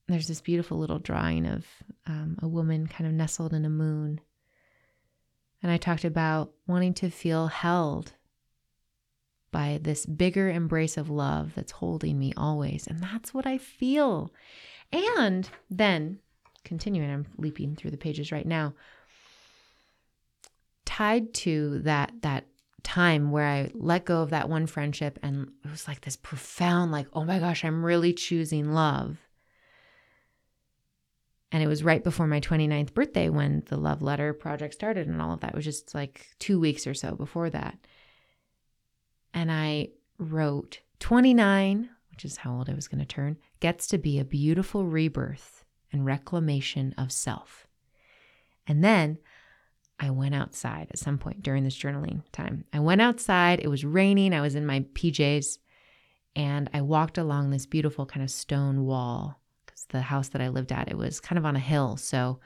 there's 0.07 0.27
this 0.27 0.41
beautiful 0.41 0.79
little 0.79 0.99
drawing 0.99 1.45
of 1.45 1.65
um, 2.07 2.37
a 2.41 2.47
woman 2.47 2.87
kind 2.87 3.07
of 3.07 3.13
nestled 3.13 3.53
in 3.53 3.65
a 3.65 3.69
moon. 3.69 4.19
And 5.61 5.71
I 5.71 5.77
talked 5.77 6.03
about 6.03 6.51
wanting 6.65 6.95
to 6.95 7.11
feel 7.11 7.47
held 7.47 8.13
by 9.51 9.79
this 9.81 10.05
bigger 10.05 10.49
embrace 10.49 10.97
of 10.97 11.09
love 11.09 11.51
that's 11.55 11.73
holding 11.73 12.17
me 12.17 12.33
always. 12.35 12.87
And 12.87 13.01
that's 13.01 13.33
what 13.33 13.45
I 13.45 13.57
feel. 13.57 14.33
And 14.91 15.47
then, 15.69 16.19
continuing, 16.63 17.11
I'm 17.11 17.27
leaping 17.37 17.75
through 17.75 17.91
the 17.91 17.97
pages 17.97 18.31
right 18.31 18.45
now, 18.45 18.73
tied 20.85 21.33
to 21.35 21.79
that, 21.79 22.13
that 22.21 22.45
time 22.83 23.31
where 23.31 23.47
I 23.47 23.71
let 23.73 24.05
go 24.05 24.21
of 24.21 24.29
that 24.31 24.49
one 24.49 24.67
friendship 24.67 25.19
and 25.21 25.51
it 25.63 25.71
was 25.71 25.87
like 25.87 26.01
this 26.01 26.15
profound, 26.15 26.91
like, 26.91 27.07
oh 27.13 27.23
my 27.23 27.39
gosh, 27.39 27.63
I'm 27.63 27.85
really 27.85 28.13
choosing 28.13 28.73
love. 28.73 29.17
And 31.51 31.61
it 31.61 31.67
was 31.67 31.83
right 31.83 32.03
before 32.03 32.27
my 32.27 32.39
29th 32.39 32.93
birthday 32.93 33.29
when 33.29 33.63
the 33.67 33.77
love 33.77 34.01
letter 34.01 34.33
project 34.33 34.73
started 34.73 35.07
and 35.07 35.21
all 35.21 35.33
of 35.33 35.41
that. 35.41 35.51
It 35.51 35.55
was 35.55 35.65
just 35.65 35.93
like 35.93 36.27
two 36.39 36.59
weeks 36.59 36.87
or 36.87 36.93
so 36.93 37.15
before 37.15 37.49
that. 37.49 37.77
And 39.33 39.51
I 39.51 39.89
wrote 40.17 40.79
29, 40.99 41.89
which 42.09 42.23
is 42.23 42.37
how 42.37 42.53
old 42.53 42.69
I 42.69 42.73
was 42.73 42.87
going 42.87 42.99
to 42.99 43.05
turn, 43.05 43.37
gets 43.59 43.87
to 43.87 43.97
be 43.97 44.17
a 44.17 44.25
beautiful 44.25 44.85
rebirth 44.85 45.65
and 45.91 46.05
reclamation 46.05 46.93
of 46.97 47.11
self. 47.11 47.67
And 48.65 48.83
then 48.83 49.17
I 50.01 50.09
went 50.09 50.33
outside 50.33 50.87
at 50.89 50.97
some 50.97 51.19
point 51.19 51.43
during 51.43 51.63
this 51.63 51.77
journaling 51.77 52.23
time. 52.31 52.65
I 52.73 52.79
went 52.79 53.01
outside, 53.01 53.59
it 53.59 53.69
was 53.69 53.85
raining, 53.85 54.33
I 54.33 54.41
was 54.41 54.55
in 54.55 54.65
my 54.65 54.81
PJs, 54.93 55.59
and 56.35 56.69
I 56.73 56.81
walked 56.81 57.19
along 57.19 57.51
this 57.51 57.67
beautiful 57.67 58.07
kind 58.07 58.23
of 58.23 58.31
stone 58.31 58.85
wall 58.85 59.39
because 59.63 59.85
the 59.89 60.01
house 60.01 60.29
that 60.29 60.41
I 60.41 60.47
lived 60.47 60.71
at, 60.71 60.89
it 60.89 60.97
was 60.97 61.19
kind 61.19 61.37
of 61.37 61.45
on 61.45 61.55
a 61.55 61.59
hill. 61.59 61.97
So 61.97 62.39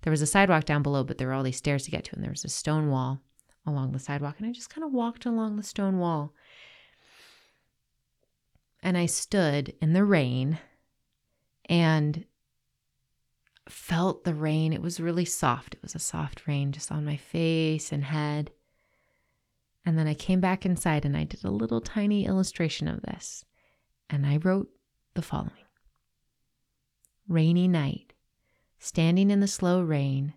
there 0.00 0.10
was 0.10 0.22
a 0.22 0.26
sidewalk 0.26 0.64
down 0.64 0.82
below, 0.82 1.04
but 1.04 1.18
there 1.18 1.28
were 1.28 1.34
all 1.34 1.42
these 1.42 1.58
stairs 1.58 1.84
to 1.84 1.90
get 1.90 2.04
to, 2.04 2.14
and 2.14 2.24
there 2.24 2.30
was 2.30 2.46
a 2.46 2.48
stone 2.48 2.88
wall 2.88 3.20
along 3.66 3.92
the 3.92 3.98
sidewalk. 3.98 4.36
And 4.38 4.48
I 4.48 4.52
just 4.52 4.70
kind 4.70 4.84
of 4.84 4.92
walked 4.92 5.26
along 5.26 5.56
the 5.56 5.62
stone 5.62 5.98
wall. 5.98 6.32
And 8.82 8.96
I 8.96 9.06
stood 9.06 9.74
in 9.80 9.92
the 9.92 10.04
rain 10.04 10.58
and 11.66 12.24
felt 13.68 14.24
the 14.24 14.34
rain. 14.34 14.72
It 14.72 14.82
was 14.82 15.00
really 15.00 15.24
soft. 15.24 15.74
It 15.74 15.82
was 15.82 15.94
a 15.94 16.00
soft 16.00 16.46
rain 16.46 16.72
just 16.72 16.90
on 16.90 17.04
my 17.04 17.16
face 17.16 17.92
and 17.92 18.04
head. 18.04 18.50
And 19.84 19.98
then 19.98 20.06
I 20.06 20.14
came 20.14 20.40
back 20.40 20.64
inside 20.64 21.04
and 21.04 21.16
I 21.16 21.24
did 21.24 21.44
a 21.44 21.50
little 21.50 21.80
tiny 21.80 22.24
illustration 22.26 22.88
of 22.88 23.02
this. 23.02 23.44
And 24.08 24.26
I 24.26 24.36
wrote 24.36 24.68
the 25.14 25.22
following 25.22 25.52
Rainy 27.28 27.68
night, 27.68 28.12
standing 28.78 29.30
in 29.30 29.40
the 29.40 29.46
slow 29.46 29.82
rain, 29.82 30.34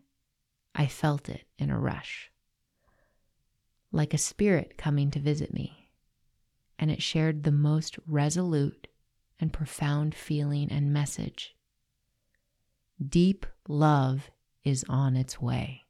I 0.73 0.87
felt 0.87 1.29
it 1.29 1.45
in 1.57 1.69
a 1.69 1.79
rush. 1.79 2.31
Like 3.91 4.13
a 4.13 4.19
spirit 4.19 4.77
coming 4.77 5.09
to 5.11 5.19
visit 5.19 5.53
me. 5.53 5.89
And 6.77 6.91
it 6.91 7.01
shared 7.01 7.43
the 7.43 7.51
most 7.51 7.97
resolute 8.05 8.87
and 9.39 9.53
profound 9.53 10.13
feeling 10.13 10.71
and 10.71 10.93
message 10.93 11.54
Deep 13.03 13.45
love 13.67 14.31
is 14.63 14.85
on 14.87 15.15
its 15.15 15.41
way. 15.41 15.81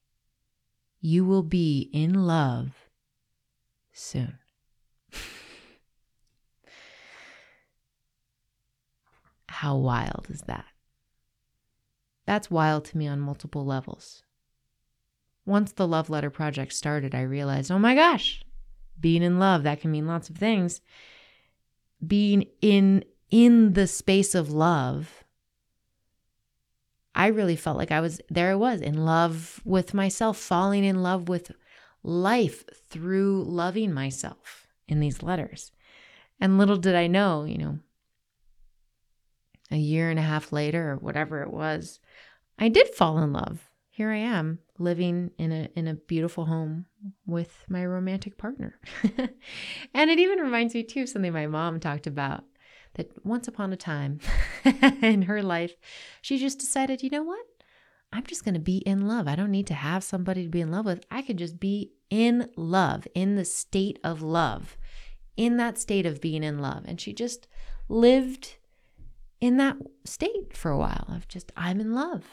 You 1.02 1.24
will 1.26 1.44
be 1.44 1.90
in 1.94 2.26
love 2.26 2.90
soon. 3.94 4.40
How 9.48 9.78
wild 9.78 10.28
is 10.30 10.42
that? 10.48 10.66
That's 12.26 12.50
wild 12.50 12.86
to 12.86 12.98
me 12.98 13.08
on 13.08 13.20
multiple 13.20 13.64
levels. 13.66 14.24
Once 15.46 15.72
the 15.72 15.88
Love 15.88 16.10
Letter 16.10 16.32
Project 16.32 16.74
started, 16.74 17.14
I 17.14 17.22
realized, 17.22 17.72
oh 17.72 17.78
my 17.78 17.94
gosh, 17.94 18.44
being 19.00 19.22
in 19.22 19.38
love, 19.38 19.64
that 19.64 19.80
can 19.80 19.92
mean 19.92 20.08
lots 20.08 20.30
of 20.30 20.38
things. 20.38 20.82
Being 22.06 22.46
in 22.62 23.04
in 23.30 23.74
the 23.74 23.88
space 23.88 24.34
of 24.34 24.52
love 24.52 25.25
I 27.16 27.28
really 27.28 27.56
felt 27.56 27.78
like 27.78 27.92
I 27.92 28.02
was 28.02 28.20
there 28.30 28.52
I 28.52 28.56
was 28.56 28.82
in 28.82 29.06
love 29.06 29.62
with 29.64 29.94
myself, 29.94 30.38
falling 30.38 30.84
in 30.84 31.02
love 31.02 31.30
with 31.30 31.52
life 32.04 32.66
through 32.90 33.46
loving 33.46 33.94
myself 33.94 34.68
in 34.88 35.00
these 35.00 35.24
letters. 35.24 35.72
And 36.42 36.58
little 36.58 36.76
did 36.76 36.94
I 36.94 37.08
know, 37.08 37.46
you 37.46 37.58
know, 37.58 37.80
a 39.72 39.78
year 39.78 40.10
and 40.10 40.20
a 40.20 40.24
half 40.24 40.52
later 40.52 40.92
or 40.92 40.96
whatever 40.98 41.42
it 41.42 41.52
was, 41.52 42.00
I 42.60 42.68
did 42.68 42.90
fall 42.90 43.18
in 43.20 43.32
love. 43.32 43.72
Here 43.90 44.12
I 44.12 44.18
am 44.18 44.60
living 44.78 45.32
in 45.38 45.54
a 45.54 45.70
in 45.74 45.88
a 45.88 45.94
beautiful 45.94 46.46
home 46.46 46.86
with 47.26 47.64
my 47.70 47.86
romantic 47.86 48.38
partner. 48.38 48.78
and 49.94 50.10
it 50.10 50.20
even 50.20 50.40
reminds 50.40 50.74
me 50.74 50.84
too 50.84 51.04
of 51.04 51.10
something 51.10 51.32
my 51.32 51.48
mom 51.48 51.80
talked 51.80 52.08
about 52.08 52.44
that 52.96 53.26
once 53.26 53.48
upon 53.48 53.72
a 53.72 53.78
time 53.78 54.20
in 55.02 55.24
her 55.24 55.42
life, 55.42 55.76
she 56.22 56.38
just 56.38 56.60
decided, 56.60 57.04
you 57.04 57.10
know 57.10 57.24
what? 57.24 57.46
I'm 58.12 58.24
just 58.24 58.44
going 58.44 58.54
to 58.54 58.60
be 58.60 58.78
in 58.78 59.08
love. 59.08 59.28
I 59.28 59.36
don't 59.36 59.52
need 59.52 59.68
to 59.68 59.74
have 59.74 60.04
somebody 60.04 60.44
to 60.44 60.50
be 60.50 60.62
in 60.62 60.72
love 60.72 60.86
with. 60.86 61.06
I 61.12 61.22
could 61.22 61.38
just 61.38 61.60
be 61.60 61.92
in 62.10 62.50
love, 62.56 63.08
in 63.14 63.36
the 63.36 63.46
state 63.46 64.00
of 64.04 64.22
love, 64.22 64.78
in 65.36 65.58
that 65.58 65.78
state 65.78 66.06
of 66.06 66.22
being 66.22 66.44
in 66.44 66.60
love. 66.60 66.84
And 66.86 67.00
she 67.00 67.14
just 67.14 67.48
lived 67.90 68.56
in 69.42 69.58
that 69.58 69.78
state 70.06 70.56
for 70.56 70.72
a 70.72 70.78
while 70.78 71.06
of 71.10 71.28
just, 71.28 71.52
I'm 71.58 71.82
in 71.82 71.94
love. 71.94 72.24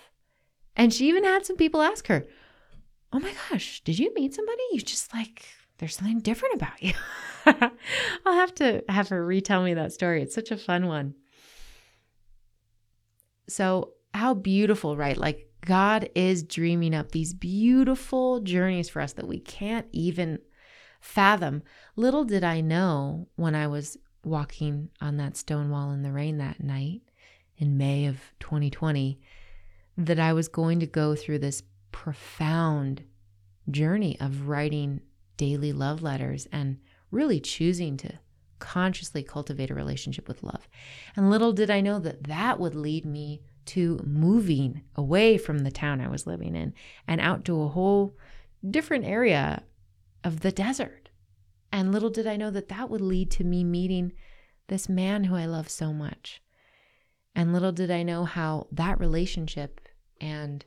And 0.76 0.92
she 0.94 1.08
even 1.08 1.24
had 1.24 1.44
some 1.44 1.56
people 1.56 1.82
ask 1.82 2.06
her, 2.06 2.24
Oh 3.12 3.20
my 3.20 3.34
gosh, 3.50 3.82
did 3.84 3.98
you 3.98 4.12
meet 4.14 4.32
somebody? 4.32 4.62
You 4.72 4.80
just 4.80 5.12
like 5.12 5.44
there's 5.82 5.96
something 5.96 6.20
different 6.20 6.54
about 6.54 6.80
you. 6.80 6.92
I'll 7.44 8.34
have 8.34 8.54
to 8.54 8.84
have 8.88 9.08
her 9.08 9.26
retell 9.26 9.64
me 9.64 9.74
that 9.74 9.92
story. 9.92 10.22
It's 10.22 10.32
such 10.32 10.52
a 10.52 10.56
fun 10.56 10.86
one. 10.86 11.14
So, 13.48 13.94
how 14.14 14.34
beautiful, 14.34 14.96
right? 14.96 15.16
Like, 15.16 15.50
God 15.66 16.08
is 16.14 16.44
dreaming 16.44 16.94
up 16.94 17.10
these 17.10 17.34
beautiful 17.34 18.38
journeys 18.38 18.88
for 18.88 19.02
us 19.02 19.14
that 19.14 19.26
we 19.26 19.40
can't 19.40 19.88
even 19.90 20.38
fathom. 21.00 21.64
Little 21.96 22.22
did 22.22 22.44
I 22.44 22.60
know 22.60 23.26
when 23.34 23.56
I 23.56 23.66
was 23.66 23.96
walking 24.22 24.88
on 25.00 25.16
that 25.16 25.36
stone 25.36 25.68
wall 25.68 25.90
in 25.90 26.02
the 26.02 26.12
rain 26.12 26.38
that 26.38 26.62
night 26.62 27.02
in 27.58 27.76
May 27.76 28.06
of 28.06 28.20
2020 28.38 29.18
that 29.98 30.20
I 30.20 30.32
was 30.32 30.46
going 30.46 30.78
to 30.78 30.86
go 30.86 31.16
through 31.16 31.40
this 31.40 31.64
profound 31.90 33.02
journey 33.68 34.16
of 34.20 34.46
writing 34.46 35.00
daily 35.42 35.72
love 35.72 36.04
letters 36.04 36.46
and 36.52 36.78
really 37.10 37.40
choosing 37.40 37.96
to 37.96 38.20
consciously 38.60 39.24
cultivate 39.24 39.72
a 39.72 39.74
relationship 39.74 40.28
with 40.28 40.44
love. 40.44 40.68
And 41.16 41.30
little 41.30 41.52
did 41.52 41.68
I 41.68 41.80
know 41.80 41.98
that 41.98 42.22
that 42.28 42.60
would 42.60 42.76
lead 42.76 43.04
me 43.04 43.42
to 43.66 43.98
moving 44.04 44.82
away 44.94 45.36
from 45.36 45.58
the 45.58 45.72
town 45.72 46.00
I 46.00 46.06
was 46.06 46.28
living 46.28 46.54
in 46.54 46.74
and 47.08 47.20
out 47.20 47.44
to 47.46 47.60
a 47.60 47.66
whole 47.66 48.16
different 48.70 49.04
area 49.04 49.64
of 50.22 50.42
the 50.42 50.52
desert. 50.52 51.08
And 51.72 51.90
little 51.90 52.10
did 52.10 52.28
I 52.28 52.36
know 52.36 52.52
that 52.52 52.68
that 52.68 52.88
would 52.88 53.00
lead 53.00 53.32
to 53.32 53.42
me 53.42 53.64
meeting 53.64 54.12
this 54.68 54.88
man 54.88 55.24
who 55.24 55.34
I 55.34 55.46
love 55.46 55.68
so 55.68 55.92
much. 55.92 56.40
And 57.34 57.52
little 57.52 57.72
did 57.72 57.90
I 57.90 58.04
know 58.04 58.26
how 58.26 58.68
that 58.70 59.00
relationship 59.00 59.80
and 60.20 60.64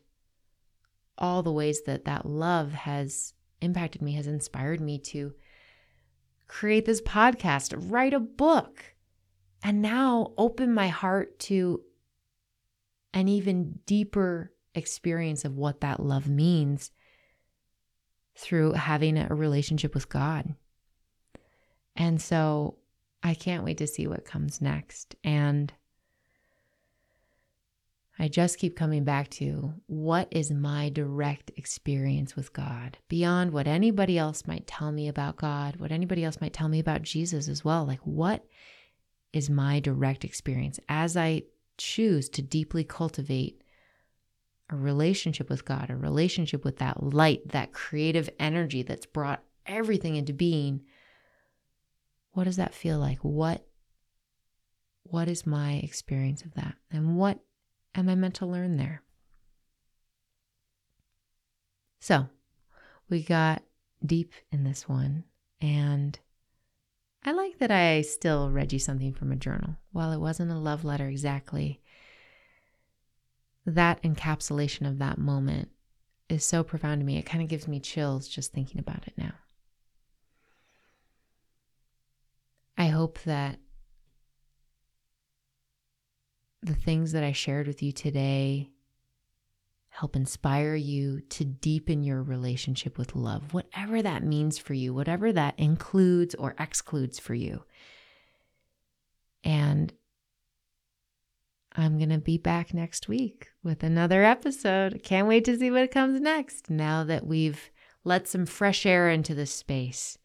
all 1.18 1.44
the 1.44 1.54
ways 1.54 1.84
that 1.86 2.04
that 2.04 2.26
love 2.26 2.74
has 2.74 3.36
impacted 3.62 4.02
me, 4.02 4.14
has 4.14 4.28
inspired 4.28 4.82
me 4.82 5.00
to 5.00 5.34
create 6.48 6.86
this 6.86 7.02
podcast, 7.02 7.74
write 7.92 8.14
a 8.14 8.20
book, 8.20 8.96
and 9.64 9.82
now 9.82 10.34
open 10.38 10.74
my 10.74 10.88
heart 10.88 11.40
to 11.40 11.82
an 13.14 13.28
even 13.28 13.80
deeper 13.86 14.52
experience 14.76 15.46
of 15.46 15.56
what 15.56 15.82
that 15.82 16.00
love 16.00 16.28
means 16.28 16.92
through 18.38 18.74
having 18.74 19.18
a 19.18 19.34
relationship 19.34 19.94
with 19.94 20.10
God. 20.10 20.54
And 21.96 22.22
so 22.22 22.78
I 23.24 23.34
can't 23.34 23.64
wait 23.64 23.78
to 23.78 23.88
see 23.88 24.06
what 24.06 24.26
comes 24.26 24.62
next. 24.62 25.16
And 25.24 25.74
I 28.18 28.30
just 28.30 28.60
keep 28.60 28.78
coming 28.78 29.04
back 29.04 29.30
to 29.32 29.74
what 29.88 30.30
is 30.32 30.50
my 30.50 30.90
direct 30.90 31.52
experience 31.58 32.36
with 32.36 32.54
God 32.54 32.98
beyond 33.10 33.52
what 33.52 33.68
anybody 33.68 34.18
else 34.18 34.48
might 34.48 34.66
tell 34.68 34.92
me 34.92 35.10
about 35.10 35.36
God, 35.36 35.78
what 35.78 35.92
anybody 35.92 36.24
else 36.24 36.40
might 36.40 36.54
tell 36.54 36.70
me 36.70 36.80
about 36.80 37.02
Jesus 37.02 37.50
as 37.50 37.66
well. 37.66 37.86
Like, 37.86 38.00
what 38.02 38.46
is 39.34 39.50
my 39.50 39.82
direct 39.82 40.24
experience 40.24 40.80
as 40.88 41.18
I 41.18 41.44
choose 41.78 42.30
to 42.30 42.42
deeply 42.42 42.86
cultivate 42.86 43.62
a 44.70 44.78
relationship 44.78 45.50
with 45.50 45.66
God, 45.66 45.90
a 45.90 45.96
relationship 45.96 46.64
with 46.64 46.78
that 46.78 47.04
light, 47.04 47.50
that 47.50 47.74
creative 47.74 48.30
energy 48.40 48.82
that's 48.82 49.06
brought 49.06 49.44
everything 49.66 50.16
into 50.16 50.32
being? 50.32 50.82
What 52.32 52.46
does 52.46 52.56
that 52.56 52.74
feel 52.74 52.98
like? 52.98 53.20
What 53.20 53.68
what 55.04 55.28
is 55.28 55.46
my 55.46 55.74
experience 55.84 56.42
of 56.44 56.56
that? 56.56 56.76
And 56.92 57.16
what 57.16 57.40
am 57.96 58.10
I 58.10 58.16
meant 58.16 58.36
to 58.36 58.46
learn 58.46 58.78
there? 58.78 59.02
So 62.00 62.28
we 63.10 63.24
got 63.24 63.64
deep 64.06 64.34
in 64.52 64.64
this 64.64 64.88
one, 64.88 65.24
and 65.60 66.20
I 67.24 67.32
like 67.32 67.58
that 67.58 67.72
I 67.72 68.02
still 68.02 68.52
read 68.52 68.72
you 68.72 68.80
something 68.80 69.14
from 69.14 69.32
a 69.32 69.36
journal. 69.36 69.78
While 69.92 70.12
it 70.12 70.20
wasn't 70.20 70.52
a 70.52 70.56
love 70.56 70.86
letter 70.86 71.08
exactly, 71.08 71.82
that 73.66 74.04
encapsulation 74.04 74.88
of 74.88 75.00
that 75.00 75.18
moment 75.18 75.70
is 76.30 76.46
so 76.46 76.64
profound 76.64 77.02
to 77.02 77.06
me. 77.06 77.18
It 77.18 77.26
kind 77.26 77.42
of 77.42 77.50
gives 77.50 77.68
me 77.68 77.80
chills 77.80 78.28
just 78.28 78.52
thinking 78.52 78.80
about 78.80 79.08
it 79.08 79.14
now. 79.18 79.34
I 82.78 82.88
hope 82.88 83.20
that 83.24 83.60
the 86.66 86.76
things 86.76 87.12
that 87.12 87.24
I 87.24 87.32
shared 87.32 87.68
with 87.68 87.84
you 87.84 87.92
today 87.92 88.72
help 89.90 90.16
inspire 90.16 90.76
you 90.76 91.22
to 91.22 91.46
deepen 91.46 92.04
your 92.04 92.22
relationship 92.22 92.98
with 92.98 93.16
love, 93.16 93.54
whatever 93.54 94.02
that 94.02 94.24
means 94.24 94.58
for 94.58 94.74
you, 94.74 94.94
whatever 94.94 95.32
that 95.32 95.58
includes 95.58 96.36
or 96.36 96.54
excludes 96.60 97.18
for 97.18 97.34
you. 97.34 97.64
And 99.44 99.94
I'm 101.74 101.98
going 101.98 102.10
to 102.10 102.18
be 102.18 102.38
back 102.38 102.74
next 102.74 103.08
week 103.08 103.48
with 103.64 103.84
another 103.84 104.24
episode. 104.24 105.02
Can't 105.04 105.28
wait 105.28 105.46
to 105.46 105.58
see 105.58 105.72
what 105.72 105.92
comes 105.92 106.20
next 106.20 106.70
now 106.70 107.04
that 107.06 107.26
we've 107.26 107.70
let 108.04 108.28
some 108.28 108.46
fresh 108.46 108.86
air 108.86 109.10
into 109.10 109.34
this 109.34 109.54
space. 109.54 110.18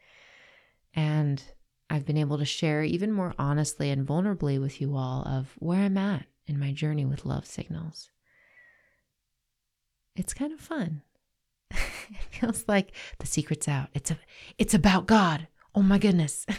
And 0.95 1.43
I've 1.88 2.07
been 2.07 2.18
able 2.18 2.38
to 2.38 2.45
share 2.45 2.82
even 2.82 3.12
more 3.12 3.34
honestly 3.38 3.91
and 3.91 4.07
vulnerably 4.07 4.61
with 4.61 4.80
you 4.80 4.97
all 4.97 5.22
of 5.28 5.55
where 5.59 5.82
I'm 5.82 5.99
at 5.99 6.26
in 6.51 6.59
my 6.59 6.72
journey 6.72 7.07
with 7.07 7.24
love 7.24 7.46
signals. 7.46 8.11
It's 10.16 10.34
kind 10.34 10.53
of 10.53 10.61
fun. 10.61 11.03
it 11.70 12.22
feels 12.30 12.64
like 12.68 12.92
the 13.18 13.26
secret's 13.26 13.68
out. 13.68 13.88
It's 13.94 14.11
a 14.11 14.18
it's 14.59 14.74
about 14.74 15.07
God. 15.07 15.46
Oh 15.74 15.82
my 15.82 15.98
goodness. 15.98 16.44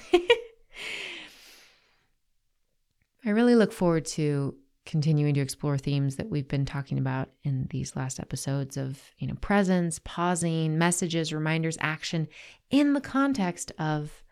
I 3.23 3.29
really 3.29 3.55
look 3.55 3.71
forward 3.71 4.05
to 4.05 4.55
continuing 4.85 5.35
to 5.35 5.41
explore 5.41 5.77
themes 5.77 6.15
that 6.15 6.29
we've 6.29 6.47
been 6.47 6.65
talking 6.65 6.97
about 6.97 7.29
in 7.43 7.67
these 7.69 7.95
last 7.95 8.19
episodes 8.19 8.77
of, 8.77 8.99
you 9.19 9.27
know, 9.27 9.35
presence, 9.35 9.99
pausing, 10.03 10.77
messages, 10.77 11.31
reminders, 11.31 11.77
action 11.81 12.27
in 12.71 12.93
the 12.93 13.01
context 13.01 13.71
of 13.77 14.23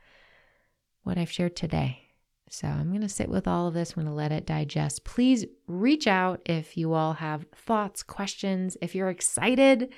what 1.03 1.20
I've 1.20 1.32
shared 1.32 1.55
today. 1.55 2.09
So 2.50 2.68
I'm 2.68 2.89
going 2.89 3.02
to 3.02 3.10
sit 3.10 3.30
with 3.30 3.47
all 3.47 3.68
of 3.68 3.74
this. 3.74 3.91
I'm 3.91 4.04
going 4.04 4.08
to 4.08 4.14
let 4.14 4.32
it 4.32 4.45
digest. 4.45 5.04
Please 5.04 5.45
reach 5.68 6.08
out 6.08 6.41
if 6.45 6.76
you 6.76 6.93
all 6.93 7.14
have 7.14 7.45
thoughts, 7.56 8.04
questions, 8.04 8.76
if 8.82 8.95
you're 8.95 9.10
excited 9.10 9.93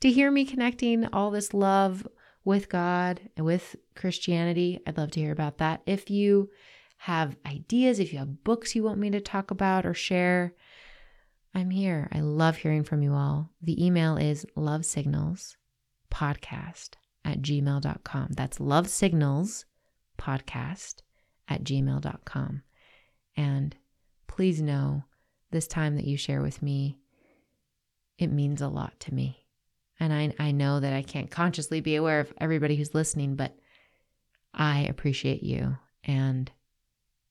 to 0.00 0.10
hear 0.10 0.30
me 0.30 0.44
connecting 0.44 1.06
all 1.12 1.30
this 1.30 1.54
love 1.54 2.06
with 2.44 2.68
God 2.68 3.20
and 3.36 3.46
with 3.46 3.76
Christianity. 3.94 4.80
I'd 4.86 4.98
love 4.98 5.12
to 5.12 5.20
hear 5.20 5.32
about 5.32 5.58
that. 5.58 5.82
If 5.86 6.10
you 6.10 6.50
have 6.98 7.36
ideas, 7.46 8.00
if 8.00 8.12
you 8.12 8.18
have 8.18 8.44
books 8.44 8.74
you 8.74 8.82
want 8.82 8.98
me 8.98 9.10
to 9.10 9.20
talk 9.20 9.50
about 9.50 9.86
or 9.86 9.94
share, 9.94 10.54
I'm 11.54 11.70
here. 11.70 12.08
I 12.12 12.20
love 12.20 12.56
hearing 12.56 12.84
from 12.84 13.02
you 13.02 13.12
all. 13.12 13.50
The 13.60 13.84
email 13.84 14.16
is 14.16 14.46
lovesignalspodcast 14.56 16.94
at 17.24 17.42
gmail.com. 17.42 18.28
That's 18.32 18.58
lovesignalspodcast 18.58 21.02
at 21.52 21.64
gmail.com. 21.64 22.62
And 23.36 23.76
please 24.26 24.60
know 24.62 25.04
this 25.50 25.66
time 25.66 25.96
that 25.96 26.06
you 26.06 26.16
share 26.16 26.42
with 26.42 26.62
me, 26.62 26.98
it 28.18 28.32
means 28.32 28.62
a 28.62 28.68
lot 28.68 28.98
to 29.00 29.14
me. 29.14 29.46
And 30.00 30.12
I, 30.12 30.34
I 30.38 30.52
know 30.52 30.80
that 30.80 30.92
I 30.92 31.02
can't 31.02 31.30
consciously 31.30 31.80
be 31.80 31.96
aware 31.96 32.20
of 32.20 32.32
everybody 32.38 32.76
who's 32.76 32.94
listening, 32.94 33.36
but 33.36 33.56
I 34.54 34.80
appreciate 34.80 35.42
you 35.42 35.76
and 36.04 36.50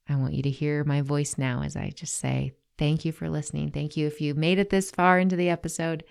I 0.08 0.16
want 0.16 0.34
you 0.34 0.44
to 0.44 0.50
hear 0.50 0.84
my 0.84 1.02
voice 1.02 1.38
now 1.38 1.64
as 1.64 1.76
I 1.76 1.90
just 1.90 2.18
say, 2.18 2.54
Thank 2.78 3.06
you 3.06 3.12
for 3.12 3.30
listening. 3.30 3.70
Thank 3.70 3.96
you. 3.96 4.08
If 4.08 4.22
you 4.22 4.34
made 4.34 4.58
it 4.58 4.72
this 4.72 4.90
far 4.90 5.20
into 5.20 5.36
the 5.36 5.50
episode, 5.50 6.04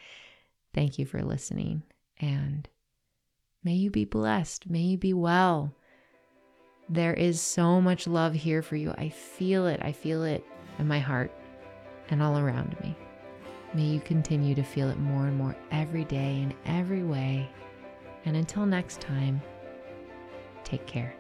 thank 0.73 1.01
you 1.01 1.05
for 1.05 1.21
listening. 1.21 1.83
And 2.21 2.69
may 3.65 3.73
you 3.73 3.91
be 3.91 4.05
blessed. 4.05 4.71
May 4.71 4.83
you 4.83 4.97
be 4.97 5.13
well. 5.13 5.75
There 6.93 7.15
is 7.15 7.41
so 7.41 7.81
much 7.81 8.09
love 8.09 8.35
here 8.35 8.63
for 8.63 8.75
you. 8.75 8.93
I 8.99 9.11
feel 9.11 9.69
it. 9.69 9.79
I 9.81 9.93
feel 9.93 10.25
it 10.25 10.45
in 10.81 10.89
my 10.89 10.99
heart 10.99 11.31
and 12.09 12.21
all 12.21 12.37
around 12.37 12.77
me. 12.81 12.97
May 13.75 13.85
you 13.85 14.01
continue 14.01 14.57
to 14.57 14.65
feel 14.65 14.91
it 14.91 14.99
more 14.99 15.29
and 15.29 15.37
more 15.37 15.55
every 15.71 16.05
day 16.05 16.41
in 16.41 16.53
every 16.67 17.05
way. 17.05 17.49
And 18.25 18.37
until 18.37 18.67
next 18.67 19.01
time, 19.01 19.41
take 20.65 20.85
care. 20.89 21.15